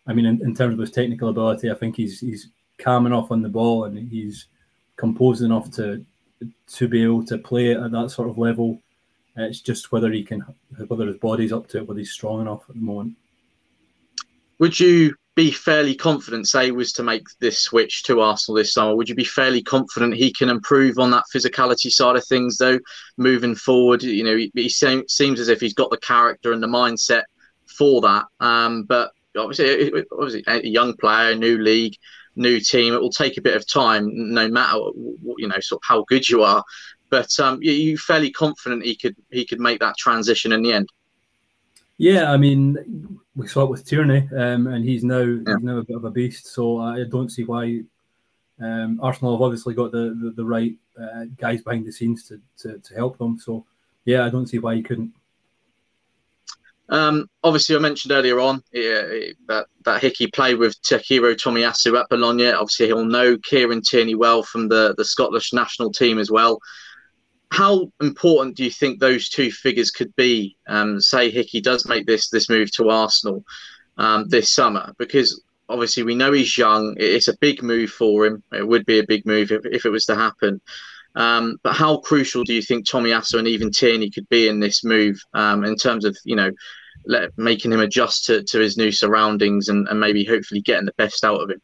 I 0.07 0.13
mean, 0.13 0.27
in, 0.27 0.43
in 0.43 0.55
terms 0.55 0.75
of 0.75 0.81
his 0.81 0.91
technical 0.91 1.29
ability, 1.29 1.71
I 1.71 1.75
think 1.75 1.97
he's 1.97 2.21
he's 2.21 2.49
calm 2.79 3.07
enough 3.07 3.31
on 3.31 3.43
the 3.43 3.49
ball 3.49 3.85
and 3.85 4.11
he's 4.11 4.47
composed 4.97 5.43
enough 5.43 5.71
to 5.73 6.05
to 6.67 6.89
be 6.89 7.03
able 7.03 7.25
to 7.25 7.39
play 7.39 7.73
at 7.73 7.91
that 7.91 8.11
sort 8.11 8.29
of 8.29 8.39
level. 8.39 8.81
It's 9.37 9.61
just 9.61 9.93
whether 9.93 10.11
he 10.11 10.25
can, 10.25 10.45
whether 10.87 11.07
his 11.07 11.17
body's 11.17 11.53
up 11.53 11.69
to 11.69 11.79
it, 11.79 11.87
whether 11.87 11.99
he's 11.99 12.13
strong 12.13 12.41
enough 12.41 12.65
at 12.69 12.75
the 12.75 12.81
moment. 12.81 13.17
Would 14.59 14.79
you 14.79 15.15
be 15.37 15.53
fairly 15.53 15.95
confident, 15.95 16.49
say, 16.49 16.73
was 16.73 16.93
to 16.95 17.05
make 17.05 17.23
this 17.39 17.61
switch 17.61 18.03
to 18.03 18.21
Arsenal 18.21 18.57
this 18.57 18.73
summer? 18.73 18.97
Would 18.97 19.09
you 19.09 19.15
be 19.15 19.25
fairly 19.25 19.63
confident 19.63 20.15
he 20.15 20.33
can 20.33 20.49
improve 20.49 20.99
on 20.99 21.13
that 21.13 21.23
physicality 21.33 21.93
side 21.93 22.17
of 22.17 22.27
things, 22.27 22.59
though, 22.59 22.81
moving 23.17 23.55
forward? 23.55 24.03
You 24.03 24.25
know, 24.25 24.37
he, 24.37 24.51
he 24.55 24.69
seems 24.69 25.39
as 25.41 25.49
if 25.49 25.61
he's 25.61 25.75
got 25.75 25.91
the 25.91 25.99
character 25.99 26.53
and 26.53 26.61
the 26.61 26.67
mindset 26.67 27.23
for 27.67 28.01
that. 28.01 28.25
Um, 28.41 28.83
but 28.83 29.13
obviously, 29.37 30.05
obviously, 30.11 30.43
a 30.49 30.67
young 30.67 30.97
player, 30.97 31.37
new 31.37 31.59
league, 31.59 31.95
new 32.39 32.61
team, 32.61 32.95
it 32.95 33.01
will 33.01 33.11
take 33.11 33.37
a 33.37 33.43
bit 33.43 33.57
of 33.57 33.67
time, 33.67 34.11
no 34.33 34.49
matter 34.49 34.79
you 35.39 35.49
know, 35.49 35.61
sort 35.61 35.83
of 35.83 35.87
how 35.87 36.05
good 36.09 36.29
you 36.29 36.43
are. 36.43 36.65
But 37.11 37.39
um, 37.41 37.59
you 37.63 37.97
fairly 37.97 38.31
confident 38.31 38.85
he 38.85 38.95
could 38.95 39.17
he 39.31 39.45
could 39.45 39.61
make 39.61 39.81
that 39.81 39.97
transition 39.97 40.53
in 40.53 40.63
the 40.63 40.73
end. 40.73 40.89
Yeah, 41.97 42.31
I 42.31 42.37
mean, 42.37 43.19
we 43.35 43.49
saw 43.49 43.65
it 43.65 43.71
with 43.71 43.85
Tierney, 43.85 44.29
um, 44.37 44.69
and 44.69 44.85
he's 44.85 45.03
now 45.03 45.21
yeah. 45.21 45.39
he's 45.47 45.63
now 45.63 45.79
a 45.79 45.85
bit 45.85 45.97
of 45.97 46.05
a 46.05 46.11
beast. 46.11 46.47
So 46.47 46.79
I 46.81 47.05
don't 47.05 47.31
see 47.31 47.45
why 47.45 47.83
um, 48.61 49.01
Arsenal 49.03 49.33
have 49.33 49.43
obviously 49.43 49.75
got 49.75 49.91
the 49.91 50.17
the, 50.23 50.33
the 50.37 50.45
right 50.45 50.75
uh, 51.01 51.25
guys 51.37 51.63
behind 51.63 51.87
the 51.87 51.93
scenes 51.93 52.29
to, 52.29 52.41
to, 52.59 52.79
to 52.79 52.95
help 52.95 53.19
them. 53.19 53.39
So 53.39 53.65
yeah, 54.05 54.25
I 54.25 54.31
don't 54.31 54.47
see 54.47 54.59
why 54.59 54.75
he 54.77 54.83
couldn't. 54.83 55.13
Um, 56.91 57.29
obviously, 57.45 57.77
I 57.77 57.81
mentioned 57.81 58.13
earlier 58.13 58.41
on 58.41 58.63
that 58.73 59.67
that 59.85 60.01
Hickey 60.01 60.29
played 60.29 60.59
with 60.59 60.81
Takehiro 60.83 61.35
Tomiyasu 61.35 61.99
at 61.99 62.09
Bologna. 62.09 62.51
Obviously, 62.51 62.87
he'll 62.87 63.05
know 63.05 63.37
Kieran 63.39 63.83
Tierney 63.83 64.15
well 64.15 64.43
from 64.43 64.69
the 64.69 64.95
the 64.97 65.05
Scottish 65.05 65.53
national 65.53 65.93
team 65.93 66.19
as 66.19 66.31
well 66.31 66.59
how 67.51 67.91
important 68.01 68.57
do 68.57 68.65
you 68.65 68.71
think 68.71 69.01
those 69.01 69.29
two 69.29 69.51
figures 69.51 69.91
could 69.91 70.15
be? 70.17 70.57
Um, 70.67 71.01
say 71.01 71.31
Hickey 71.31 71.61
does 71.61 71.87
make 71.87 72.07
this 72.07 72.29
this 72.29 72.51
move 72.51 72.71
to 72.73 72.91
Arsenal 72.91 73.45
um, 73.97 74.29
this 74.29 74.53
summer, 74.53 74.95
because 74.99 75.43
obviously 75.69 76.03
we 76.03 76.15
know 76.15 76.33
he's 76.33 76.59
young. 76.59 76.95
It's 76.99 77.29
a 77.29 77.37
big 77.39 77.63
move 77.63 77.91
for 77.91 78.27
him. 78.27 78.43
It 78.53 78.67
would 78.67 78.85
be 78.87 78.99
a 78.99 79.07
big 79.07 79.27
move 79.27 79.51
if, 79.51 79.65
if 79.65 79.85
it 79.87 79.91
was 79.91 80.07
to 80.07 80.15
happen. 80.15 80.61
Um, 81.15 81.57
but 81.63 81.75
how 81.75 81.99
crucial 81.99 82.45
do 82.45 82.55
you 82.55 82.63
think 82.63 82.87
Tomiyasu 82.87 83.39
and 83.39 83.49
even 83.49 83.71
Tierney 83.71 84.11
could 84.11 84.29
be 84.29 84.49
in 84.49 84.61
this 84.61 84.85
move 84.85 85.21
um, 85.35 85.65
in 85.65 85.77
terms 85.77 86.05
of 86.05 86.17
you 86.25 86.37
know 86.37 86.51
let, 87.07 87.37
making 87.37 87.73
him 87.73 87.81
adjust 87.81 88.27
to, 88.27 88.43
to 88.45 88.59
his 88.59 88.77
new 88.77 88.93
surroundings 88.93 89.69
and, 89.69 89.89
and 89.89 89.99
maybe 89.99 90.25
hopefully 90.25 90.61
getting 90.61 90.87
the 90.87 90.95
best 90.97 91.25
out 91.25 91.41
of 91.41 91.51
him? 91.51 91.61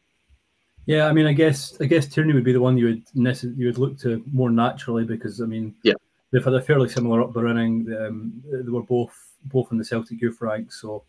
Yeah, 0.87 1.07
I 1.07 1.13
mean, 1.13 1.25
I 1.25 1.33
guess 1.33 1.79
I 1.81 1.85
guess 1.85 2.07
Tierney 2.07 2.33
would 2.33 2.43
be 2.43 2.53
the 2.53 2.61
one 2.61 2.77
you 2.77 2.85
would 2.85 3.03
you 3.57 3.65
would 3.65 3.77
look 3.77 3.97
to 3.99 4.23
more 4.31 4.51
naturally 4.51 5.03
because 5.03 5.41
I 5.41 5.45
mean, 5.45 5.73
yeah, 5.83 5.93
they've 6.31 6.43
had 6.43 6.53
a 6.53 6.61
fairly 6.61 6.89
similar 6.89 7.21
upbringing. 7.23 7.87
Um, 7.99 8.43
they 8.51 8.69
were 8.69 8.83
both 8.83 9.15
both 9.45 9.71
in 9.71 9.77
the 9.77 9.85
Celtic 9.85 10.21
youth 10.21 10.41
ranks, 10.41 10.81
so 10.81 11.03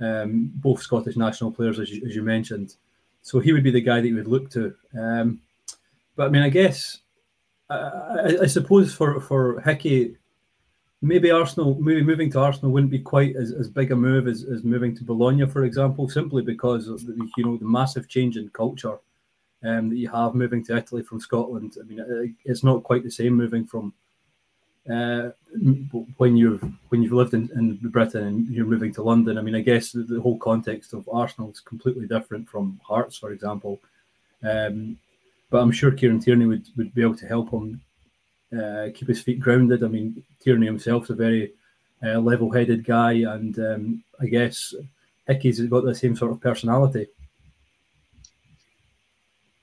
um, 0.00 0.50
both 0.56 0.82
Scottish 0.82 1.16
national 1.16 1.52
players, 1.52 1.78
as 1.78 1.90
you, 1.90 2.04
as 2.06 2.16
you, 2.16 2.22
mentioned. 2.22 2.74
So 3.22 3.38
he 3.38 3.52
would 3.52 3.62
be 3.62 3.70
the 3.70 3.80
guy 3.80 4.00
that 4.00 4.08
you 4.08 4.16
would 4.16 4.26
look 4.26 4.50
to. 4.50 4.74
Um, 4.98 5.40
but 6.16 6.26
I 6.26 6.28
mean, 6.30 6.42
I 6.42 6.48
guess 6.48 6.98
I, 7.72 8.38
I, 8.42 8.46
suppose 8.46 8.94
for 8.94 9.20
for 9.20 9.60
Hickey, 9.60 10.16
maybe 11.00 11.30
Arsenal, 11.30 11.74
maybe 11.80 12.02
moving 12.02 12.30
to 12.32 12.40
Arsenal 12.40 12.72
wouldn't 12.72 12.90
be 12.90 12.98
quite 12.98 13.36
as, 13.36 13.52
as 13.52 13.68
big 13.68 13.92
a 13.92 13.96
move 13.96 14.28
as, 14.28 14.44
as 14.44 14.64
moving 14.64 14.96
to 14.96 15.04
Bologna, 15.04 15.46
for 15.46 15.64
example, 15.64 16.08
simply 16.08 16.42
because 16.42 16.88
of 16.88 17.04
the, 17.06 17.14
you 17.36 17.44
know 17.44 17.56
the 17.56 17.64
massive 17.64 18.08
change 18.08 18.36
in 18.36 18.48
culture 18.50 18.98
um, 19.64 19.88
that 19.88 19.96
you 19.96 20.08
have 20.10 20.34
moving 20.34 20.64
to 20.64 20.76
Italy 20.76 21.02
from 21.02 21.20
Scotland. 21.20 21.76
I 21.80 21.84
mean, 21.84 22.00
it, 22.00 22.30
it's 22.44 22.64
not 22.64 22.82
quite 22.82 23.04
the 23.04 23.10
same 23.10 23.34
moving 23.34 23.66
from 23.66 23.92
uh, 24.90 25.30
when 26.16 26.36
you've 26.36 26.62
when 26.88 27.02
you've 27.02 27.12
lived 27.12 27.34
in, 27.34 27.48
in 27.54 27.76
Britain 27.90 28.26
and 28.26 28.48
you're 28.48 28.66
moving 28.66 28.92
to 28.94 29.02
London. 29.02 29.38
I 29.38 29.42
mean, 29.42 29.54
I 29.54 29.60
guess 29.60 29.92
the, 29.92 30.02
the 30.02 30.20
whole 30.20 30.38
context 30.38 30.92
of 30.92 31.08
Arsenal 31.12 31.50
is 31.50 31.60
completely 31.60 32.06
different 32.06 32.48
from 32.48 32.80
Hearts, 32.84 33.16
for 33.16 33.32
example. 33.32 33.80
Um, 34.42 34.98
but 35.52 35.60
I'm 35.60 35.70
sure 35.70 35.92
Kieran 35.92 36.18
Tierney 36.18 36.46
would, 36.46 36.66
would 36.76 36.94
be 36.94 37.02
able 37.02 37.14
to 37.16 37.26
help 37.26 37.50
him 37.50 37.80
uh, 38.58 38.88
keep 38.94 39.06
his 39.06 39.20
feet 39.20 39.38
grounded. 39.38 39.84
I 39.84 39.88
mean, 39.88 40.24
Tierney 40.40 40.66
himself's 40.66 41.10
a 41.10 41.14
very 41.14 41.52
uh, 42.02 42.18
level-headed 42.18 42.84
guy, 42.84 43.12
and 43.12 43.56
um, 43.58 44.04
I 44.18 44.26
guess 44.26 44.74
Hickey's 45.28 45.60
got 45.60 45.84
the 45.84 45.94
same 45.94 46.16
sort 46.16 46.32
of 46.32 46.40
personality. 46.40 47.06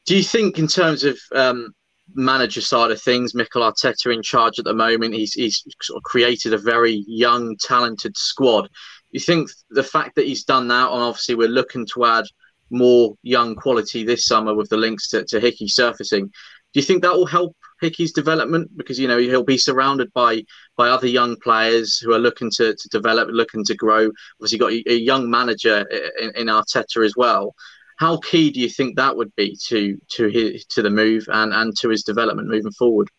Do 0.05 0.15
you 0.15 0.23
think, 0.23 0.59
in 0.59 0.67
terms 0.67 1.03
of 1.03 1.17
um, 1.33 1.73
manager 2.13 2.61
side 2.61 2.91
of 2.91 3.01
things, 3.01 3.33
Mikel 3.33 3.63
Arteta 3.63 4.13
in 4.13 4.21
charge 4.21 4.59
at 4.59 4.65
the 4.65 4.73
moment, 4.73 5.15
he's 5.15 5.33
he's 5.33 5.63
sort 5.81 5.97
of 5.97 6.03
created 6.03 6.53
a 6.53 6.57
very 6.57 7.03
young, 7.07 7.57
talented 7.57 8.15
squad. 8.15 8.69
You 9.11 9.19
think 9.19 9.49
the 9.71 9.83
fact 9.83 10.15
that 10.15 10.27
he's 10.27 10.43
done 10.43 10.67
that, 10.67 10.91
and 10.91 11.01
obviously 11.01 11.35
we're 11.35 11.47
looking 11.47 11.87
to 11.93 12.05
add 12.05 12.25
more 12.69 13.15
young 13.23 13.55
quality 13.55 14.03
this 14.03 14.25
summer 14.25 14.53
with 14.53 14.69
the 14.69 14.77
links 14.77 15.09
to, 15.09 15.25
to 15.25 15.39
Hickey 15.39 15.67
surfacing. 15.67 16.27
Do 16.27 16.79
you 16.79 16.83
think 16.83 17.01
that 17.01 17.13
will 17.13 17.25
help 17.25 17.55
Hickey's 17.81 18.13
development? 18.13 18.69
Because 18.77 18.99
you 18.99 19.07
know 19.07 19.17
he'll 19.17 19.43
be 19.43 19.57
surrounded 19.57 20.11
by 20.13 20.43
by 20.77 20.89
other 20.89 21.07
young 21.07 21.35
players 21.37 21.97
who 21.97 22.13
are 22.13 22.19
looking 22.19 22.51
to, 22.51 22.75
to 22.75 22.89
develop, 22.89 23.29
looking 23.31 23.63
to 23.65 23.75
grow. 23.75 24.11
Obviously, 24.39 24.57
got 24.57 24.71
a, 24.71 24.83
a 24.87 24.97
young 24.97 25.29
manager 25.29 25.85
in, 26.21 26.31
in 26.35 26.47
Arteta 26.47 27.03
as 27.05 27.15
well 27.17 27.55
how 27.99 28.15
key 28.17 28.49
do 28.49 28.61
you 28.61 28.69
think 28.69 28.95
that 28.95 29.17
would 29.17 29.35
be 29.35 29.57
to 29.67 29.99
to 30.07 30.29
his 30.29 30.65
to 30.65 30.81
the 30.81 30.89
move 30.89 31.27
and 31.31 31.53
and 31.53 31.75
to 31.77 31.89
his 31.89 32.03
development 32.03 32.47
moving 32.47 32.71
forward? 32.71 33.09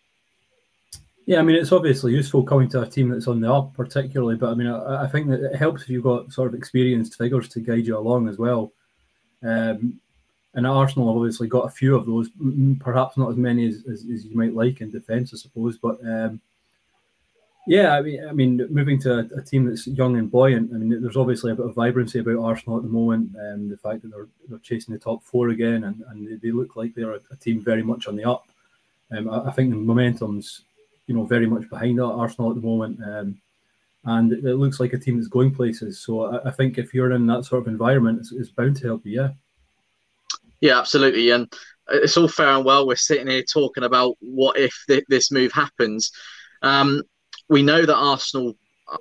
Yeah, 1.27 1.39
I 1.39 1.43
mean 1.43 1.57
it's 1.57 1.71
obviously 1.71 2.13
useful 2.13 2.43
coming 2.43 2.69
to 2.71 2.81
a 2.81 2.87
team 2.87 3.11
that's 3.11 3.29
on 3.29 3.41
the 3.41 3.53
up, 3.53 3.75
particularly. 3.75 4.37
But 4.37 4.51
I 4.51 4.55
mean, 4.55 4.69
I, 4.69 5.05
I 5.05 5.07
think 5.07 5.29
that 5.29 5.53
it 5.53 5.57
helps 5.57 5.83
if 5.83 5.91
you've 5.91 6.03
got 6.03 6.33
sort 6.33 6.49
of 6.49 6.55
experienced 6.55 7.17
figures 7.17 7.49
to 7.51 7.61
guide 7.61 7.87
you 7.87 7.99
along 7.99 8.29
as 8.29 8.39
well. 8.39 8.73
Um, 9.43 10.01
and 10.55 10.67
Arsenal 10.67 11.09
have 11.09 11.17
obviously 11.17 11.49
got 11.49 11.67
a 11.67 11.71
few 11.71 11.95
of 11.95 12.07
those, 12.07 12.29
perhaps 12.81 13.17
not 13.17 13.31
as 13.31 13.37
many 13.37 13.69
as, 13.69 13.85
as, 13.91 14.05
as 14.13 14.25
you 14.25 14.37
might 14.37 14.55
like 14.55 14.81
in 14.81 14.91
defence, 14.91 15.33
I 15.33 15.37
suppose. 15.37 15.79
But 15.79 15.99
um, 16.05 16.41
yeah, 17.67 17.93
I 17.93 18.03
mean, 18.03 18.27
I 18.27 18.33
mean, 18.33 18.67
moving 18.69 19.01
to 19.03 19.19
a, 19.19 19.39
a, 19.39 19.43
team 19.43 19.67
that's 19.67 19.87
young 19.87 20.17
and 20.17 20.31
buoyant. 20.31 20.73
I 20.75 20.79
mean, 20.79 21.01
there's 21.01 21.17
obviously 21.17 21.53
a 21.53 21.55
bit 21.55 21.67
of 21.67 21.75
vibrancy 21.75 22.19
about 22.19 22.43
Arsenal 22.43 22.79
at 22.79 22.83
the 22.83 22.89
moment, 22.89 23.31
um, 23.37 23.69
the 23.69 23.77
fact 23.77 24.03
that 24.03 24.11
they're 24.11 24.27
they're 24.49 24.59
chasing 24.59 24.93
the 24.93 24.99
top 24.99 25.23
four 25.23 25.51
again, 25.51 25.85
and, 25.85 26.03
and 26.09 26.41
they 26.41 26.51
look 26.51 26.75
like 26.75 26.95
they're 26.95 27.15
a, 27.15 27.21
a 27.31 27.37
team 27.37 27.61
very 27.63 27.83
much 27.83 28.09
on 28.09 28.17
the 28.17 28.25
up. 28.25 28.49
Um, 29.13 29.31
I, 29.31 29.49
I, 29.49 29.53
think 29.53 29.71
the 29.71 29.77
momentum's, 29.77 30.63
you 31.07 31.15
know, 31.15 31.25
very 31.25 31.47
much 31.47 31.69
behind 31.69 32.01
Arsenal 32.01 32.51
at 32.51 32.57
the 32.57 32.67
moment, 32.67 32.99
um, 33.05 33.41
and 34.05 34.33
it, 34.33 34.45
looks 34.45 34.81
like 34.81 34.93
a 34.93 34.99
team 34.99 35.17
that's 35.17 35.29
going 35.29 35.55
places. 35.55 36.01
So 36.01 36.25
I, 36.25 36.49
I, 36.49 36.51
think 36.51 36.79
if 36.79 36.95
you're 36.95 37.13
in 37.13 37.27
that 37.27 37.45
sort 37.45 37.63
of 37.63 37.69
environment, 37.69 38.21
it's, 38.21 38.33
it's 38.33 38.51
bound 38.51 38.77
to 38.77 38.87
help 38.87 39.05
you. 39.05 39.21
Yeah. 39.21 39.31
Yeah, 40.61 40.79
absolutely, 40.79 41.31
and 41.31 41.51
it's 41.89 42.17
all 42.19 42.29
fair 42.29 42.51
and 42.51 42.65
well. 42.65 42.87
We're 42.87 42.97
sitting 42.97 43.29
here 43.29 43.43
talking 43.43 43.85
about 43.85 44.17
what 44.21 44.59
if 44.59 44.75
th- 44.89 45.05
this 45.09 45.33
move 45.33 45.53
happens. 45.53 46.11
Um, 46.61 47.03
we 47.49 47.63
know 47.63 47.87
that 47.87 47.97
Arsenal 47.97 48.55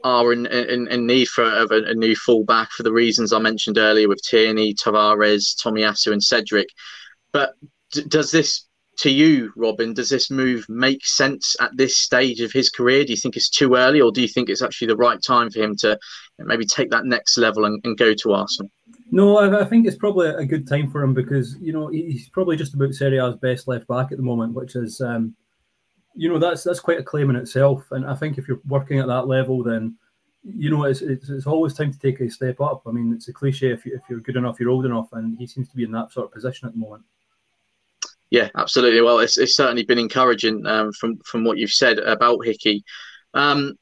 are 0.04 0.32
in, 0.32 0.46
in, 0.46 0.88
in 0.88 1.08
need 1.08 1.28
for 1.28 1.44
of 1.44 1.72
a, 1.72 1.84
a, 1.84 1.94
new 1.94 2.16
fullback 2.16 2.72
for 2.72 2.84
the 2.84 2.92
reasons 2.92 3.34
I 3.34 3.40
mentioned 3.40 3.78
earlier 3.78 4.08
with 4.08 4.22
Tierney, 4.22 4.74
Tavares, 4.74 5.56
Tomiyasu, 5.56 6.12
and 6.12 6.24
Cedric. 6.24 6.70
But 7.32 7.54
d- 7.92 8.04
does 8.08 8.32
this, 8.32 8.66
to 9.00 9.10
you, 9.10 9.52
Robin, 9.56 9.94
does 9.94 10.10
this 10.10 10.30
move 10.32 10.66
make 10.70 11.06
sense 11.06 11.56
at 11.60 11.76
this 11.76 11.98
stage 11.98 12.42
of 12.42 12.52
his 12.52 12.70
career? 12.70 13.04
Do 13.04 13.12
you 13.12 13.18
think 13.18 13.36
it's 13.36 13.50
too 13.50 13.76
early, 13.76 14.02
or 14.02 14.12
do 14.12 14.22
you 14.22 14.28
think 14.28 14.50
it's 14.50 14.62
actually 14.62 14.88
the 14.88 14.98
right 14.98 15.22
time 15.22 15.50
for 15.50 15.60
him 15.60 15.76
to 15.78 15.98
maybe 16.40 16.66
take 16.66 16.90
that 16.92 17.06
next 17.06 17.38
level 17.38 17.66
and, 17.66 17.82
and 17.84 17.98
go 17.98 18.14
to 18.14 18.34
Arsenal? 18.34 18.72
No, 19.12 19.38
I, 19.38 19.62
I, 19.62 19.66
think 19.66 19.88
it's 19.88 19.98
probably 19.98 20.30
a 20.30 20.46
good 20.46 20.68
time 20.68 20.90
for 20.92 21.04
him 21.04 21.14
because 21.14 21.56
you 21.60 21.74
know 21.74 21.88
he's 21.88 22.30
probably 22.30 22.58
just 22.58 22.74
about 22.74 22.94
Serie 22.94 23.20
A's 23.20 23.36
best 23.36 23.68
left 23.68 23.88
back 23.88 24.12
at 24.12 24.18
the 24.18 24.24
moment, 24.24 24.54
which 24.54 24.76
is. 24.76 25.02
Um, 25.02 25.36
you 26.16 26.28
know 26.28 26.40
that's 26.40 26.64
that's 26.64 26.80
quite 26.80 27.00
a 27.00 27.04
claim 27.04 27.30
in 27.30 27.36
itself. 27.36 27.86
And 27.92 28.06
I 28.06 28.14
think 28.14 28.38
if 28.38 28.48
you're 28.48 28.62
working 28.68 29.00
at 29.00 29.08
that 29.08 29.28
level, 29.28 29.64
then 29.64 29.96
you 30.44 30.70
know 30.70 30.84
it's, 30.84 31.02
it's, 31.02 31.30
it's 31.30 31.48
always 31.48 31.74
time 31.74 31.94
to 31.94 32.00
take 32.00 32.20
a 32.20 32.30
step 32.30 32.60
up. 32.62 32.84
I 32.86 32.92
mean, 32.92 33.14
it's 33.14 33.30
a 33.30 33.34
cliche 33.34 33.72
if 33.72 33.86
you 33.86 33.96
if 33.96 34.02
you're 34.10 34.20
good 34.20 34.36
enough, 34.36 34.60
you're 34.60 34.70
old 34.70 34.86
enough, 34.86 35.08
and 35.14 35.38
he 35.38 35.48
seems 35.48 35.70
to 35.70 35.76
be 35.76 35.84
in 35.84 35.92
that 35.94 36.12
sort 36.12 36.26
of 36.26 36.34
position 36.34 36.68
at 36.68 36.74
the 36.74 36.80
moment. 36.80 37.04
Yeah, 38.32 38.50
absolutely. 38.56 39.02
Well, 39.02 39.20
it's, 39.20 39.38
it's 39.38 39.56
certainly 39.56 39.84
been 39.84 39.98
encouraging 40.00 40.66
um, 40.68 40.92
from 40.94 41.18
from 41.26 41.44
what 41.44 41.58
you've 41.58 41.72
said 41.72 41.98
about 42.00 42.46
Hickey. 42.46 42.84
Um, 43.34 43.74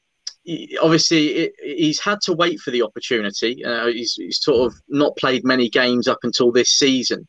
obviously, 0.82 1.26
it, 1.28 1.52
he's 1.62 2.00
had 2.00 2.20
to 2.22 2.32
wait 2.32 2.58
for 2.60 2.70
the 2.70 2.82
opportunity. 2.82 3.62
Uh, 3.64 3.86
he's, 3.88 4.14
he's 4.14 4.42
sort 4.42 4.66
of 4.72 4.78
not 4.88 5.16
played 5.16 5.44
many 5.44 5.68
games 5.68 6.08
up 6.08 6.18
until 6.22 6.50
this 6.50 6.70
season 6.70 7.28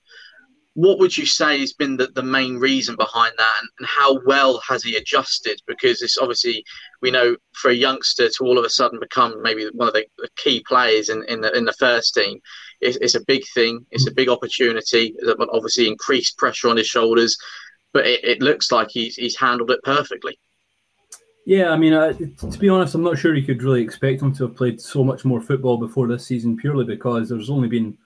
what 0.79 0.97
would 0.99 1.17
you 1.17 1.25
say 1.25 1.59
has 1.59 1.73
been 1.73 1.97
the, 1.97 2.07
the 2.15 2.23
main 2.23 2.55
reason 2.55 2.95
behind 2.95 3.33
that 3.37 3.53
and, 3.59 3.69
and, 3.79 3.87
how 3.87 4.17
well 4.25 4.61
has 4.65 4.81
he 4.81 4.95
adjusted? 4.95 5.61
Because 5.67 6.01
it's 6.01 6.17
obviously 6.17 6.63
we 7.01 7.11
know 7.11 7.35
for 7.53 7.69
a 7.69 7.73
youngster 7.73 8.29
to 8.29 8.43
all 8.45 8.57
of 8.57 8.63
a 8.63 8.69
sudden 8.69 8.97
become 8.97 9.41
maybe 9.41 9.69
one 9.73 9.89
of 9.89 9.93
the, 9.93 10.05
key 10.37 10.63
players 10.65 11.09
in, 11.09 11.25
in 11.27 11.41
the 11.41 11.51
in 11.57 11.65
the 11.65 11.73
first 11.73 12.13
team 12.13 12.39
it's, 12.79 12.97
it's 12.97 13.15
a 13.15 13.25
big 13.25 13.43
thing. 13.53 13.85
It's 13.91 14.07
a 14.07 14.11
big 14.11 14.29
opportunity 14.29 15.13
obviously 15.51 15.87
increased 15.87 16.37
pressure 16.37 16.69
on 16.69 16.77
his 16.77 16.87
shoulders 16.87 17.37
but 17.91 18.05
it, 18.05 18.23
it 18.23 18.41
looks 18.41 18.71
like 18.71 18.87
he's, 18.89 19.15
he's 19.15 19.37
handled 19.37 19.71
it 19.71 19.83
perfectly. 19.83 20.39
Yeah, 21.45 21.71
I 21.71 21.77
mean, 21.77 21.93
uh, 21.93 22.13
to 22.13 22.59
be 22.59 22.69
honest, 22.69 22.93
I'm 22.93 23.03
not 23.03 23.17
sure 23.17 23.35
you 23.35 23.45
could 23.45 23.63
really 23.63 23.81
expect 23.81 24.21
him 24.21 24.33
to 24.35 24.47
have 24.47 24.55
played 24.55 24.79
so 24.79 25.03
much 25.03 25.25
more 25.25 25.41
football 25.41 25.77
before 25.77 26.07
this 26.07 26.25
season, 26.25 26.55
purely 26.55 26.85
because 26.85 27.27
there's 27.27 27.49
only 27.49 27.67
been 27.67 27.97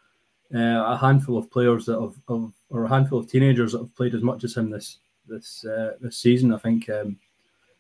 uh, 0.54 0.84
a 0.86 0.98
handful 0.98 1.38
of 1.38 1.50
players 1.50 1.86
that 1.86 2.00
have, 2.00 2.16
have, 2.30 2.52
or 2.70 2.86
a 2.86 2.90
handful 2.90 3.20
of 3.20 3.30
teenagers 3.30 3.72
that 3.72 3.80
have 3.80 3.96
played 3.96 4.14
as 4.14 4.22
much 4.22 4.44
as 4.44 4.56
him 4.56 4.70
this 4.70 5.00
this 5.28 5.66
uh, 5.66 5.94
this 6.00 6.18
season. 6.18 6.54
I 6.54 6.58
think 6.58 6.90
um, 6.90 7.18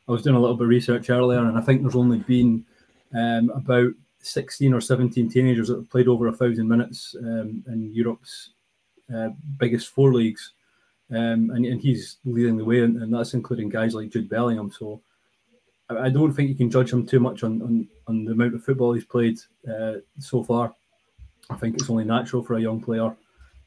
I 0.07 0.11
was 0.11 0.23
doing 0.23 0.35
a 0.35 0.39
little 0.39 0.57
bit 0.57 0.63
of 0.63 0.69
research 0.69 1.09
earlier, 1.09 1.39
and 1.39 1.57
I 1.57 1.61
think 1.61 1.81
there's 1.81 1.95
only 1.95 2.19
been 2.19 2.65
um, 3.13 3.51
about 3.51 3.91
16 4.19 4.73
or 4.73 4.81
17 4.81 5.29
teenagers 5.29 5.67
that 5.67 5.77
have 5.77 5.89
played 5.89 6.07
over 6.07 6.27
a 6.27 6.33
thousand 6.33 6.67
minutes 6.67 7.15
um, 7.19 7.63
in 7.67 7.91
Europe's 7.93 8.51
uh, 9.13 9.29
biggest 9.57 9.89
four 9.89 10.13
leagues, 10.13 10.53
um, 11.11 11.51
and, 11.51 11.65
and, 11.65 11.81
he's 11.81 12.17
leading 12.25 12.57
the 12.57 12.65
way, 12.65 12.79
and, 12.81 13.01
and, 13.01 13.13
that's 13.13 13.33
including 13.33 13.69
guys 13.69 13.93
like 13.93 14.09
Jude 14.09 14.29
Bellingham. 14.29 14.71
So 14.71 15.01
I, 15.89 16.05
I 16.05 16.09
don't 16.09 16.33
think 16.33 16.49
you 16.49 16.55
can 16.55 16.71
judge 16.71 16.91
him 16.91 17.05
too 17.05 17.19
much 17.19 17.43
on, 17.43 17.61
on, 17.61 17.87
on 18.07 18.25
the 18.25 18.31
amount 18.31 18.55
of 18.55 18.63
football 18.63 18.93
he's 18.93 19.05
played 19.05 19.37
uh, 19.69 19.95
so 20.19 20.43
far. 20.43 20.73
I 21.49 21.55
think 21.55 21.75
it's 21.75 21.89
only 21.89 22.05
natural 22.05 22.43
for 22.43 22.55
a 22.55 22.61
young 22.61 22.81
player, 22.81 23.15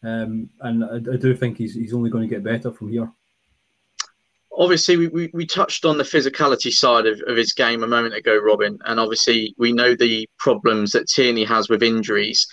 um, 0.03 0.49
and 0.61 0.85
I, 0.85 0.97
I, 0.97 1.17
do 1.17 1.35
think 1.35 1.59
he's 1.59 1.75
he's 1.75 1.93
only 1.93 2.11
going 2.11 2.29
to 2.29 2.35
get 2.35 2.45
better 2.45 2.73
from 2.73 2.91
here. 2.91 3.11
Obviously, 4.59 4.97
we, 4.97 5.09
we, 5.09 5.31
we 5.35 5.47
touched 5.47 5.85
on 5.85 5.99
the 5.99 6.05
physicality 6.05 6.73
side 6.73 7.07
of, 7.07 7.21
of 7.27 7.37
his 7.37 7.53
game 7.53 7.83
a 7.83 7.87
moment 7.87 8.15
ago, 8.15 8.39
Robin, 8.39 8.79
and 8.87 8.99
obviously 8.99 9.55
we 9.59 9.71
know 9.71 9.95
the 9.95 10.27
problems 10.39 10.93
that 10.93 11.09
Tierney 11.09 11.45
has 11.45 11.69
with 11.69 11.83
injuries. 11.83 12.47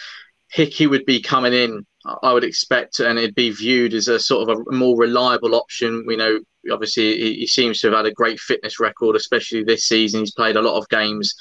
Hickey 0.51 0.85
would 0.85 1.05
be 1.05 1.21
coming 1.21 1.53
in, 1.53 1.85
I 2.21 2.33
would 2.33 2.43
expect, 2.43 2.99
and 2.99 3.17
it'd 3.17 3.35
be 3.35 3.51
viewed 3.51 3.93
as 3.93 4.09
a 4.09 4.19
sort 4.19 4.49
of 4.49 4.59
a 4.67 4.75
more 4.75 4.97
reliable 4.97 5.55
option. 5.55 6.03
We 6.05 6.17
know, 6.17 6.39
obviously, 6.71 7.17
he, 7.17 7.33
he 7.35 7.47
seems 7.47 7.79
to 7.79 7.87
have 7.87 7.97
had 7.97 8.05
a 8.05 8.11
great 8.11 8.39
fitness 8.39 8.79
record, 8.79 9.15
especially 9.15 9.63
this 9.63 9.85
season. 9.85 10.19
He's 10.19 10.33
played 10.33 10.57
a 10.57 10.61
lot 10.61 10.77
of 10.77 10.89
games, 10.89 11.33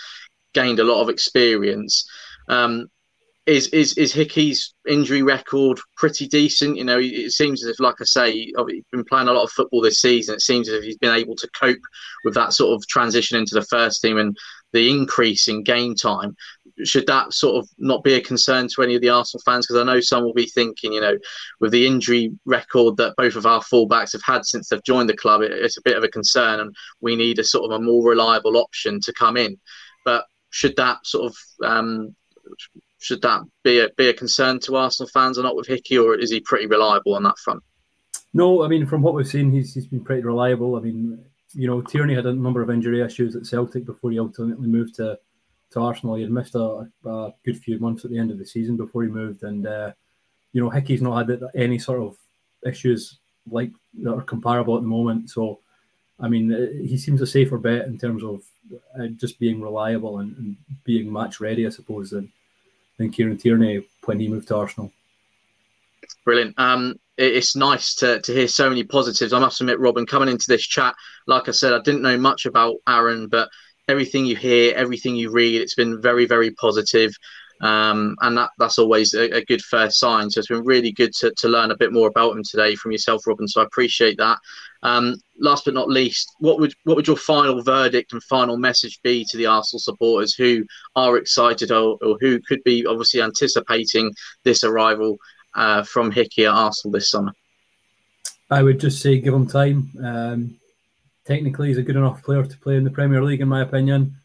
gained 0.55 0.79
a 0.79 0.85
lot 0.85 1.03
of 1.03 1.09
experience. 1.09 2.09
Um, 2.49 2.87
is 3.47 3.69
is 3.69 3.99
is 3.99 4.13
Hickey's 4.13 4.75
injury 4.89 5.23
record 5.23 5.81
pretty 5.97 6.29
decent? 6.29 6.77
You 6.77 6.85
know, 6.85 6.99
it 7.01 7.33
seems 7.33 7.65
as 7.65 7.71
if, 7.71 7.81
like 7.81 7.97
I 8.01 8.05
say, 8.05 8.33
he's 8.33 8.85
been 8.93 9.05
playing 9.05 9.29
a 9.29 9.33
lot 9.33 9.43
of 9.43 9.51
football 9.51 9.81
this 9.81 10.01
season. 10.01 10.37
It 10.37 10.43
seems 10.43 10.69
as 10.69 10.77
if 10.77 10.85
he's 10.85 10.99
been 10.99 11.15
able 11.15 11.35
to 11.37 11.49
cope 11.59 11.81
with 12.25 12.35
that 12.35 12.53
sort 12.53 12.75
of 12.75 12.87
transition 12.87 13.39
into 13.39 13.55
the 13.55 13.65
first 13.65 14.01
team, 14.01 14.19
and 14.19 14.37
the 14.73 14.89
increase 14.91 15.49
in 15.49 15.65
game 15.65 15.95
time. 15.95 16.37
Should 16.85 17.07
that 17.09 17.33
sort 17.33 17.57
of 17.57 17.69
not 17.79 18.05
be 18.05 18.15
a 18.15 18.21
concern 18.21 18.69
to 18.69 18.83
any 18.83 18.95
of 18.95 19.03
the 19.03 19.11
Arsenal 19.11 19.43
fans? 19.45 19.67
Because 19.67 19.81
I 19.81 19.93
know 19.93 20.01
some 20.01 20.23
will 20.23 20.33
be 20.33 20.47
thinking, 20.47 20.93
you 20.93 21.01
know, 21.01 21.19
with 21.61 21.73
the 21.73 21.87
injury 21.87 22.33
record 22.47 22.97
that 22.97 23.15
both 23.17 23.37
of 23.37 23.45
our 23.45 23.61
fullbacks 23.61 24.13
have 24.13 24.23
had 24.25 24.47
since 24.47 24.69
they've 24.69 24.83
joined 24.85 25.09
the 25.09 25.17
club, 25.17 25.43
it, 25.43 25.51
it's 25.51 25.79
a 25.79 25.83
bit 25.83 25.97
of 25.97 26.05
a 26.05 26.09
concern, 26.09 26.61
and 26.61 26.75
we 27.01 27.17
need 27.17 27.41
a 27.41 27.45
sort 27.45 27.71
of 27.71 27.81
a 27.81 27.85
more 27.85 28.09
reliable 28.09 28.57
option 28.57 29.01
to 29.01 29.13
come 29.13 29.37
in. 29.37 29.59
But 30.05 30.27
should 30.51 30.77
that 30.77 31.05
sort 31.05 31.27
of 31.27 31.37
um, 31.65 32.15
should 33.03 33.23
that 33.23 33.43
be 33.63 33.81
a, 33.81 33.89
be 33.97 34.09
a 34.09 34.15
concern 34.15 34.61
to 34.61 34.77
Arsenal 34.77 35.11
fans 35.13 35.39
or 35.39 35.43
not 35.43 35.57
with 35.57 35.67
Hickey, 35.67 35.99
or 35.99 36.15
is 36.15 36.31
he 36.31 36.41
pretty 36.41 36.67
reliable 36.67 37.15
on 37.15 37.23
that 37.25 37.39
front? 37.39 37.63
No, 38.35 38.65
I 38.65 38.69
mean 38.69 38.87
from 38.87 39.03
what 39.03 39.15
we've 39.15 39.27
seen, 39.27 39.51
he's 39.51 39.75
he's 39.75 39.87
been 39.87 40.05
pretty 40.05 40.23
reliable. 40.23 40.77
I 40.77 40.81
mean, 40.81 41.23
you 41.55 41.67
know, 41.67 41.83
Tierney 41.83 42.15
had 42.15 42.27
a 42.27 42.33
number 42.33 42.63
of 42.63 42.71
injury 42.71 43.03
issues 43.03 43.37
at 43.37 43.47
Celtic 43.47 43.85
before 43.85 44.11
he 44.11 44.19
ultimately 44.19 44.69
moved 44.69 44.95
to 44.97 45.19
to 45.73 45.81
Arsenal. 45.81 46.17
He 46.17 46.23
had 46.23 46.31
missed 46.31 46.55
a, 46.55 46.89
a 47.05 47.35
good 47.45 47.59
few 47.59 47.79
months 47.79 48.05
at 48.05 48.11
the 48.11 48.19
end 48.19 48.31
of 48.31 48.39
the 48.39 48.47
season 48.47 48.77
before 48.77 49.03
he 49.03 49.09
moved, 49.09 49.43
and 49.43 49.67
uh, 49.67 49.93
you 50.53 50.63
know, 50.63 50.71
Hickey's 50.71 51.03
not 51.03 51.29
had 51.29 51.43
any 51.55 51.79
sort 51.79 52.01
of 52.01 52.17
issues 52.67 53.19
like 53.51 53.73
that 54.03 54.15
are 54.15 54.23
comparable 54.23 54.77
at 54.77 54.83
the 54.83 54.89
moment. 54.89 55.31
So, 55.31 55.61
I 56.21 56.29
mean, 56.29 56.53
uh, 56.53 56.87
he 56.87 56.97
seems 56.97 57.21
a 57.21 57.27
safer 57.27 57.59
bet 57.59 57.87
in 57.87 57.99
terms 57.99 58.23
of 58.23 58.43
uh, 58.99 59.09
just 59.17 59.39
being 59.39 59.61
reliable 59.61 60.19
and, 60.19 60.37
and, 60.37 60.57
being 60.85 61.13
match 61.13 61.41
ready, 61.41 61.67
I 61.67 61.71
suppose, 61.71 62.11
than 62.11 62.33
than 63.03 63.13
Kieran 63.13 63.37
Tierney 63.37 63.85
when 64.05 64.19
he 64.19 64.29
moved 64.29 64.49
to 64.49 64.57
Arsenal. 64.57 64.93
Brilliant. 66.25 66.55
Um, 66.59 66.97
it's 67.19 67.55
nice 67.57 67.95
to, 67.97 68.21
to 68.21 68.33
hear 68.33 68.49
so 68.49 68.69
many 68.69 68.85
positives. 68.85 69.33
I 69.33 69.39
must 69.39 69.61
admit, 69.61 69.81
Robin, 69.81 70.07
coming 70.07 70.29
into 70.29 70.47
this 70.49 70.63
chat, 70.63 70.95
like 71.27 71.49
I 71.49 71.53
said, 71.53 71.73
I 71.73 71.81
didn't 71.81 72.03
know 72.03 72.17
much 72.17 72.47
about 72.47 72.77
Aaron, 72.89 73.29
but 73.29 73.49
everything 73.89 74.25
you 74.25 74.37
hear, 74.37 74.75
everything 74.75 75.17
you 75.17 75.31
read, 75.31 75.61
it's 75.61 75.75
been 75.75 76.01
very, 76.01 76.27
very 76.27 76.53
positive. 76.53 77.13
Um, 77.63 78.17
and 78.23 78.37
that, 78.37 78.51
that's 78.59 78.79
always 78.79 79.15
a, 79.15 79.37
a, 79.37 79.45
good 79.45 79.63
first 79.63 80.01
sign. 80.01 80.29
So 80.29 80.41
it's 80.41 80.49
been 80.49 80.65
really 80.65 80.91
good 80.91 81.13
to, 81.21 81.33
to 81.39 81.49
learn 81.49 81.71
a 81.71 81.77
bit 81.77 81.93
more 81.93 82.09
about 82.09 82.37
him 82.37 82.43
today 82.43 82.75
from 82.75 82.91
yourself, 82.91 83.25
Robin. 83.25 83.47
So 83.47 83.61
I 83.61 83.65
appreciate 83.65 84.19
that. 84.19 84.39
Um, 84.83 85.15
last 85.39 85.65
but 85.65 85.75
not 85.75 85.89
least, 85.89 86.35
what 86.41 86.59
would 86.59 86.75
what 86.83 86.97
would 86.97 87.07
your 87.07 87.17
final 87.17 87.63
verdict 87.63 88.13
and 88.13 88.23
final 88.25 88.57
message 88.57 89.01
be 89.03 89.25
to 89.31 89.37
the 89.37 89.47
Arsenal 89.47 89.79
supporters 89.79 90.35
who 90.35 90.65
are 90.97 91.17
excited 91.17 91.71
or, 91.71 91.99
or 92.03 92.19
who 92.21 92.41
could 92.41 92.65
be 92.65 92.85
obviously 92.85 93.23
anticipating 93.23 94.13
this 94.43 94.65
arrival 94.65 95.17
uh, 95.55 95.85
from 95.85 96.11
Hickey 96.11 96.47
at 96.47 96.55
Arsenal 96.55 96.93
this 96.93 97.11
summer? 97.11 97.33
I 98.51 98.65
would 98.65 98.81
just 98.81 99.01
say 99.01 99.19
give 99.19 99.35
him 99.35 99.47
time. 99.47 99.93
Um, 100.03 100.57
technically, 101.25 101.69
he's 101.69 101.79
a 101.79 101.83
good 101.83 101.97
enough 101.97 102.25
player 102.25 102.45
to 102.45 102.59
play 102.59 102.77
in 102.77 102.83
the 102.83 102.91
Premier 102.91 103.23
League, 103.23 103.41
in 103.41 103.49
my 103.49 103.63
opinion. 103.63 104.17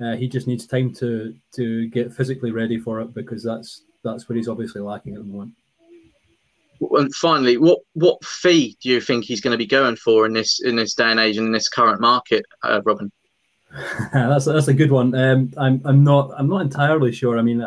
Uh, 0.00 0.14
he 0.14 0.28
just 0.28 0.46
needs 0.46 0.66
time 0.66 0.92
to 0.92 1.34
to 1.52 1.88
get 1.88 2.12
physically 2.12 2.50
ready 2.50 2.78
for 2.78 3.00
it 3.00 3.14
because 3.14 3.42
that's 3.42 3.82
that's 4.04 4.28
what 4.28 4.36
he's 4.36 4.48
obviously 4.48 4.80
lacking 4.80 5.14
at 5.14 5.20
the 5.20 5.24
moment. 5.24 5.52
And 6.80 7.14
finally, 7.14 7.56
what 7.56 7.78
what 7.94 8.22
fee 8.24 8.76
do 8.82 8.90
you 8.90 9.00
think 9.00 9.24
he's 9.24 9.40
going 9.40 9.52
to 9.52 9.58
be 9.58 9.66
going 9.66 9.96
for 9.96 10.26
in 10.26 10.34
this 10.34 10.60
in 10.60 10.76
this 10.76 10.94
day 10.94 11.10
and 11.10 11.20
age 11.20 11.38
and 11.38 11.46
in 11.46 11.52
this 11.52 11.68
current 11.68 12.00
market, 12.00 12.44
uh, 12.62 12.82
Robin? 12.84 13.10
that's 14.12 14.44
that's 14.44 14.68
a 14.68 14.74
good 14.74 14.90
one. 14.90 15.14
Um, 15.14 15.52
I'm 15.56 15.80
I'm 15.84 16.04
not 16.04 16.30
I'm 16.36 16.48
not 16.48 16.60
entirely 16.60 17.12
sure. 17.12 17.38
I 17.38 17.42
mean, 17.42 17.64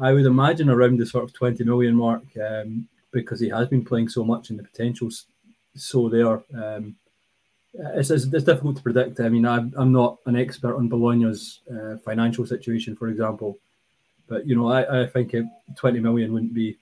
I 0.00 0.12
would 0.12 0.26
imagine 0.26 0.70
around 0.70 0.98
the 0.98 1.06
sort 1.06 1.24
of 1.24 1.32
20 1.32 1.64
million 1.64 1.94
mark 1.94 2.22
um, 2.40 2.88
because 3.12 3.40
he 3.40 3.48
has 3.48 3.68
been 3.68 3.84
playing 3.84 4.08
so 4.08 4.24
much 4.24 4.50
and 4.50 4.58
the 4.58 4.62
potential's 4.62 5.26
so 5.74 6.08
there. 6.08 6.42
Um, 6.54 6.96
it's, 7.94 8.10
it's, 8.10 8.24
it's, 8.24 8.44
difficult 8.44 8.76
to 8.76 8.82
predict. 8.82 9.20
I 9.20 9.28
mean, 9.28 9.46
I'm, 9.46 9.72
I'm 9.76 9.92
not 9.92 10.18
an 10.26 10.36
expert 10.36 10.76
on 10.76 10.88
Bologna's 10.88 11.60
uh, 11.70 11.96
financial 12.04 12.46
situation, 12.46 12.96
for 12.96 13.08
example, 13.08 13.58
but 14.28 14.46
you 14.46 14.56
know, 14.56 14.68
I, 14.68 15.02
I 15.02 15.06
think 15.06 15.34
20 15.76 16.00
million 16.00 16.32
wouldn't 16.32 16.54
be 16.54 16.76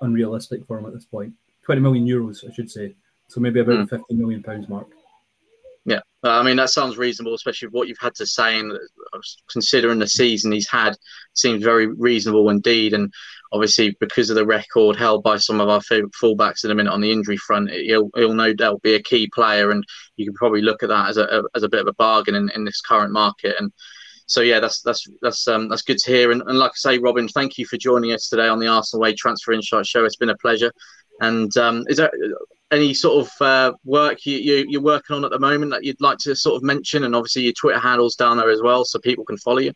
unrealistic 0.00 0.66
for 0.66 0.78
him 0.78 0.86
at 0.86 0.92
this 0.94 1.04
point. 1.04 1.32
20 1.64 1.80
million 1.80 2.06
euros, 2.06 2.48
I 2.48 2.52
should 2.52 2.70
say. 2.70 2.94
So 3.28 3.40
maybe 3.40 3.60
about 3.60 3.86
mm. 3.86 3.90
50 3.90 4.14
million 4.14 4.42
pounds 4.42 4.68
mark. 4.68 4.88
Yeah, 5.84 6.00
I 6.24 6.42
mean 6.42 6.56
that 6.56 6.70
sounds 6.70 6.98
reasonable, 6.98 7.34
especially 7.34 7.68
what 7.68 7.86
you've 7.86 7.98
had 8.00 8.14
to 8.16 8.26
say, 8.26 8.58
and 8.58 8.76
considering 9.50 9.98
the 9.98 10.06
season 10.06 10.52
he's 10.52 10.68
had, 10.68 10.96
seems 11.34 11.62
very 11.62 11.86
reasonable 11.86 12.48
indeed. 12.50 12.92
And 12.92 13.12
obviously, 13.52 13.96
because 14.00 14.30
of 14.30 14.36
the 14.36 14.46
record 14.46 14.96
held 14.96 15.22
by 15.22 15.36
some 15.36 15.60
of 15.60 15.68
our 15.68 15.80
favourite 15.80 16.12
fullbacks 16.12 16.64
in 16.64 16.70
a 16.70 16.74
minute 16.74 16.92
on 16.92 17.00
the 17.00 17.12
injury 17.12 17.36
front, 17.36 17.70
he'll, 17.70 18.10
he'll 18.14 18.34
no 18.34 18.52
doubt 18.52 18.82
be 18.82 18.94
a 18.94 19.02
key 19.02 19.28
player, 19.34 19.70
and 19.70 19.84
you 20.16 20.24
can 20.24 20.34
probably 20.34 20.62
look 20.62 20.82
at 20.82 20.88
that 20.88 21.08
as 21.08 21.16
a, 21.16 21.42
as 21.54 21.62
a 21.62 21.68
bit 21.68 21.80
of 21.80 21.86
a 21.86 21.94
bargain 21.94 22.34
in, 22.34 22.50
in 22.54 22.64
this 22.64 22.80
current 22.80 23.12
market. 23.12 23.54
And 23.58 23.72
so 24.26 24.40
yeah, 24.40 24.58
that's 24.58 24.82
that's 24.82 25.06
that's 25.22 25.46
um, 25.46 25.68
that's 25.68 25.82
good 25.82 25.98
to 25.98 26.10
hear. 26.10 26.32
And, 26.32 26.42
and 26.46 26.58
like 26.58 26.72
I 26.72 26.76
say, 26.76 26.98
Robin, 26.98 27.28
thank 27.28 27.58
you 27.58 27.66
for 27.66 27.76
joining 27.76 28.12
us 28.12 28.28
today 28.28 28.48
on 28.48 28.58
the 28.58 28.66
Arsenal 28.66 29.02
Way 29.02 29.14
Transfer 29.14 29.52
Insight 29.52 29.86
Show. 29.86 30.04
It's 30.04 30.16
been 30.16 30.30
a 30.30 30.36
pleasure. 30.38 30.72
And 31.20 31.56
um, 31.56 31.84
is 31.88 31.96
there 31.98 32.10
any 32.72 32.94
sort 32.94 33.26
of 33.26 33.46
uh, 33.46 33.72
work 33.84 34.26
you, 34.26 34.38
you, 34.38 34.78
are 34.78 34.82
working 34.82 35.16
on 35.16 35.24
at 35.24 35.30
the 35.30 35.38
moment 35.38 35.70
that 35.70 35.84
you'd 35.84 36.00
like 36.00 36.18
to 36.18 36.34
sort 36.34 36.56
of 36.56 36.62
mention? 36.62 37.04
And 37.04 37.14
obviously, 37.14 37.42
your 37.42 37.52
Twitter 37.52 37.78
handles 37.78 38.16
down 38.16 38.36
there 38.36 38.50
as 38.50 38.62
well, 38.62 38.84
so 38.84 38.98
people 38.98 39.24
can 39.24 39.38
follow 39.38 39.58
you. 39.58 39.72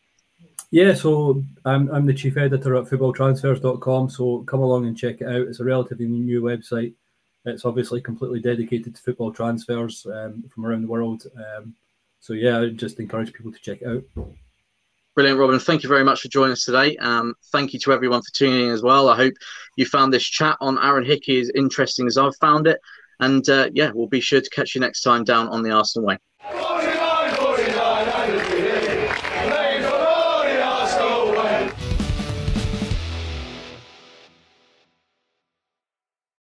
Yeah, 0.73 0.95
so 0.95 1.43
I'm, 1.65 1.91
I'm 1.91 2.07
the 2.07 2.15
chief 2.15 2.37
editor 2.37 2.77
at 2.77 2.85
footballtransfers.com. 2.85 4.11
So 4.11 4.43
come 4.43 4.61
along 4.61 4.87
and 4.87 4.97
check 4.97 5.21
it 5.21 5.27
out. 5.27 5.49
It's 5.49 5.61
a 5.61 5.65
relatively 5.65 6.07
new 6.07 6.43
website. 6.43 6.95
It's 7.45 7.65
obviously 7.65 8.01
completely 8.01 8.41
dedicated 8.41 8.95
to 8.95 9.03
football 9.03 9.33
transfers 9.33 10.07
um, 10.07 10.45
from 10.53 10.67
around 10.67 10.83
the 10.83 10.89
world. 10.89 11.25
Um, 11.37 11.75
so 12.21 12.35
yeah, 12.35 12.61
I 12.61 12.69
just 12.69 13.01
encourage 13.01 13.33
people 13.33 13.51
to 13.51 13.59
check 13.59 13.83
it 13.83 13.89
out. 13.89 14.05
Brilliant, 15.17 15.41
Robin. 15.41 15.59
Thank 15.59 15.83
you 15.83 15.89
very 15.89 16.05
much 16.05 16.21
for 16.21 16.29
joining 16.29 16.53
us 16.53 16.65
today. 16.65 16.97
Um, 16.99 17.35
thank 17.51 17.73
you 17.73 17.81
to 17.81 17.93
everyone 17.93 18.23
for 18.23 18.33
tuning 18.33 18.69
in 18.69 18.73
as 18.73 18.83
well. 18.83 19.09
I 19.09 19.17
hope 19.17 19.35
you 19.77 19.85
found 19.85 20.13
this 20.13 20.25
chat 20.25 20.57
on 20.61 20.79
Aaron 20.79 21.05
Hickey 21.05 21.41
as 21.41 21.51
interesting 21.55 22.07
as 22.07 22.17
I've 22.17 22.37
found 22.41 22.69
it. 22.69 22.79
And 23.19 23.47
uh, 23.49 23.71
yeah, 23.75 23.91
we'll 23.93 24.07
be 24.07 24.21
sure 24.21 24.41
to 24.41 24.51
catch 24.51 24.75
you 24.75 24.81
next 24.81 25.03
time 25.03 25.25
down 25.25 25.49
on 25.49 25.63
the 25.63 25.73
Arsenal 25.73 26.07
Way. 26.07 26.70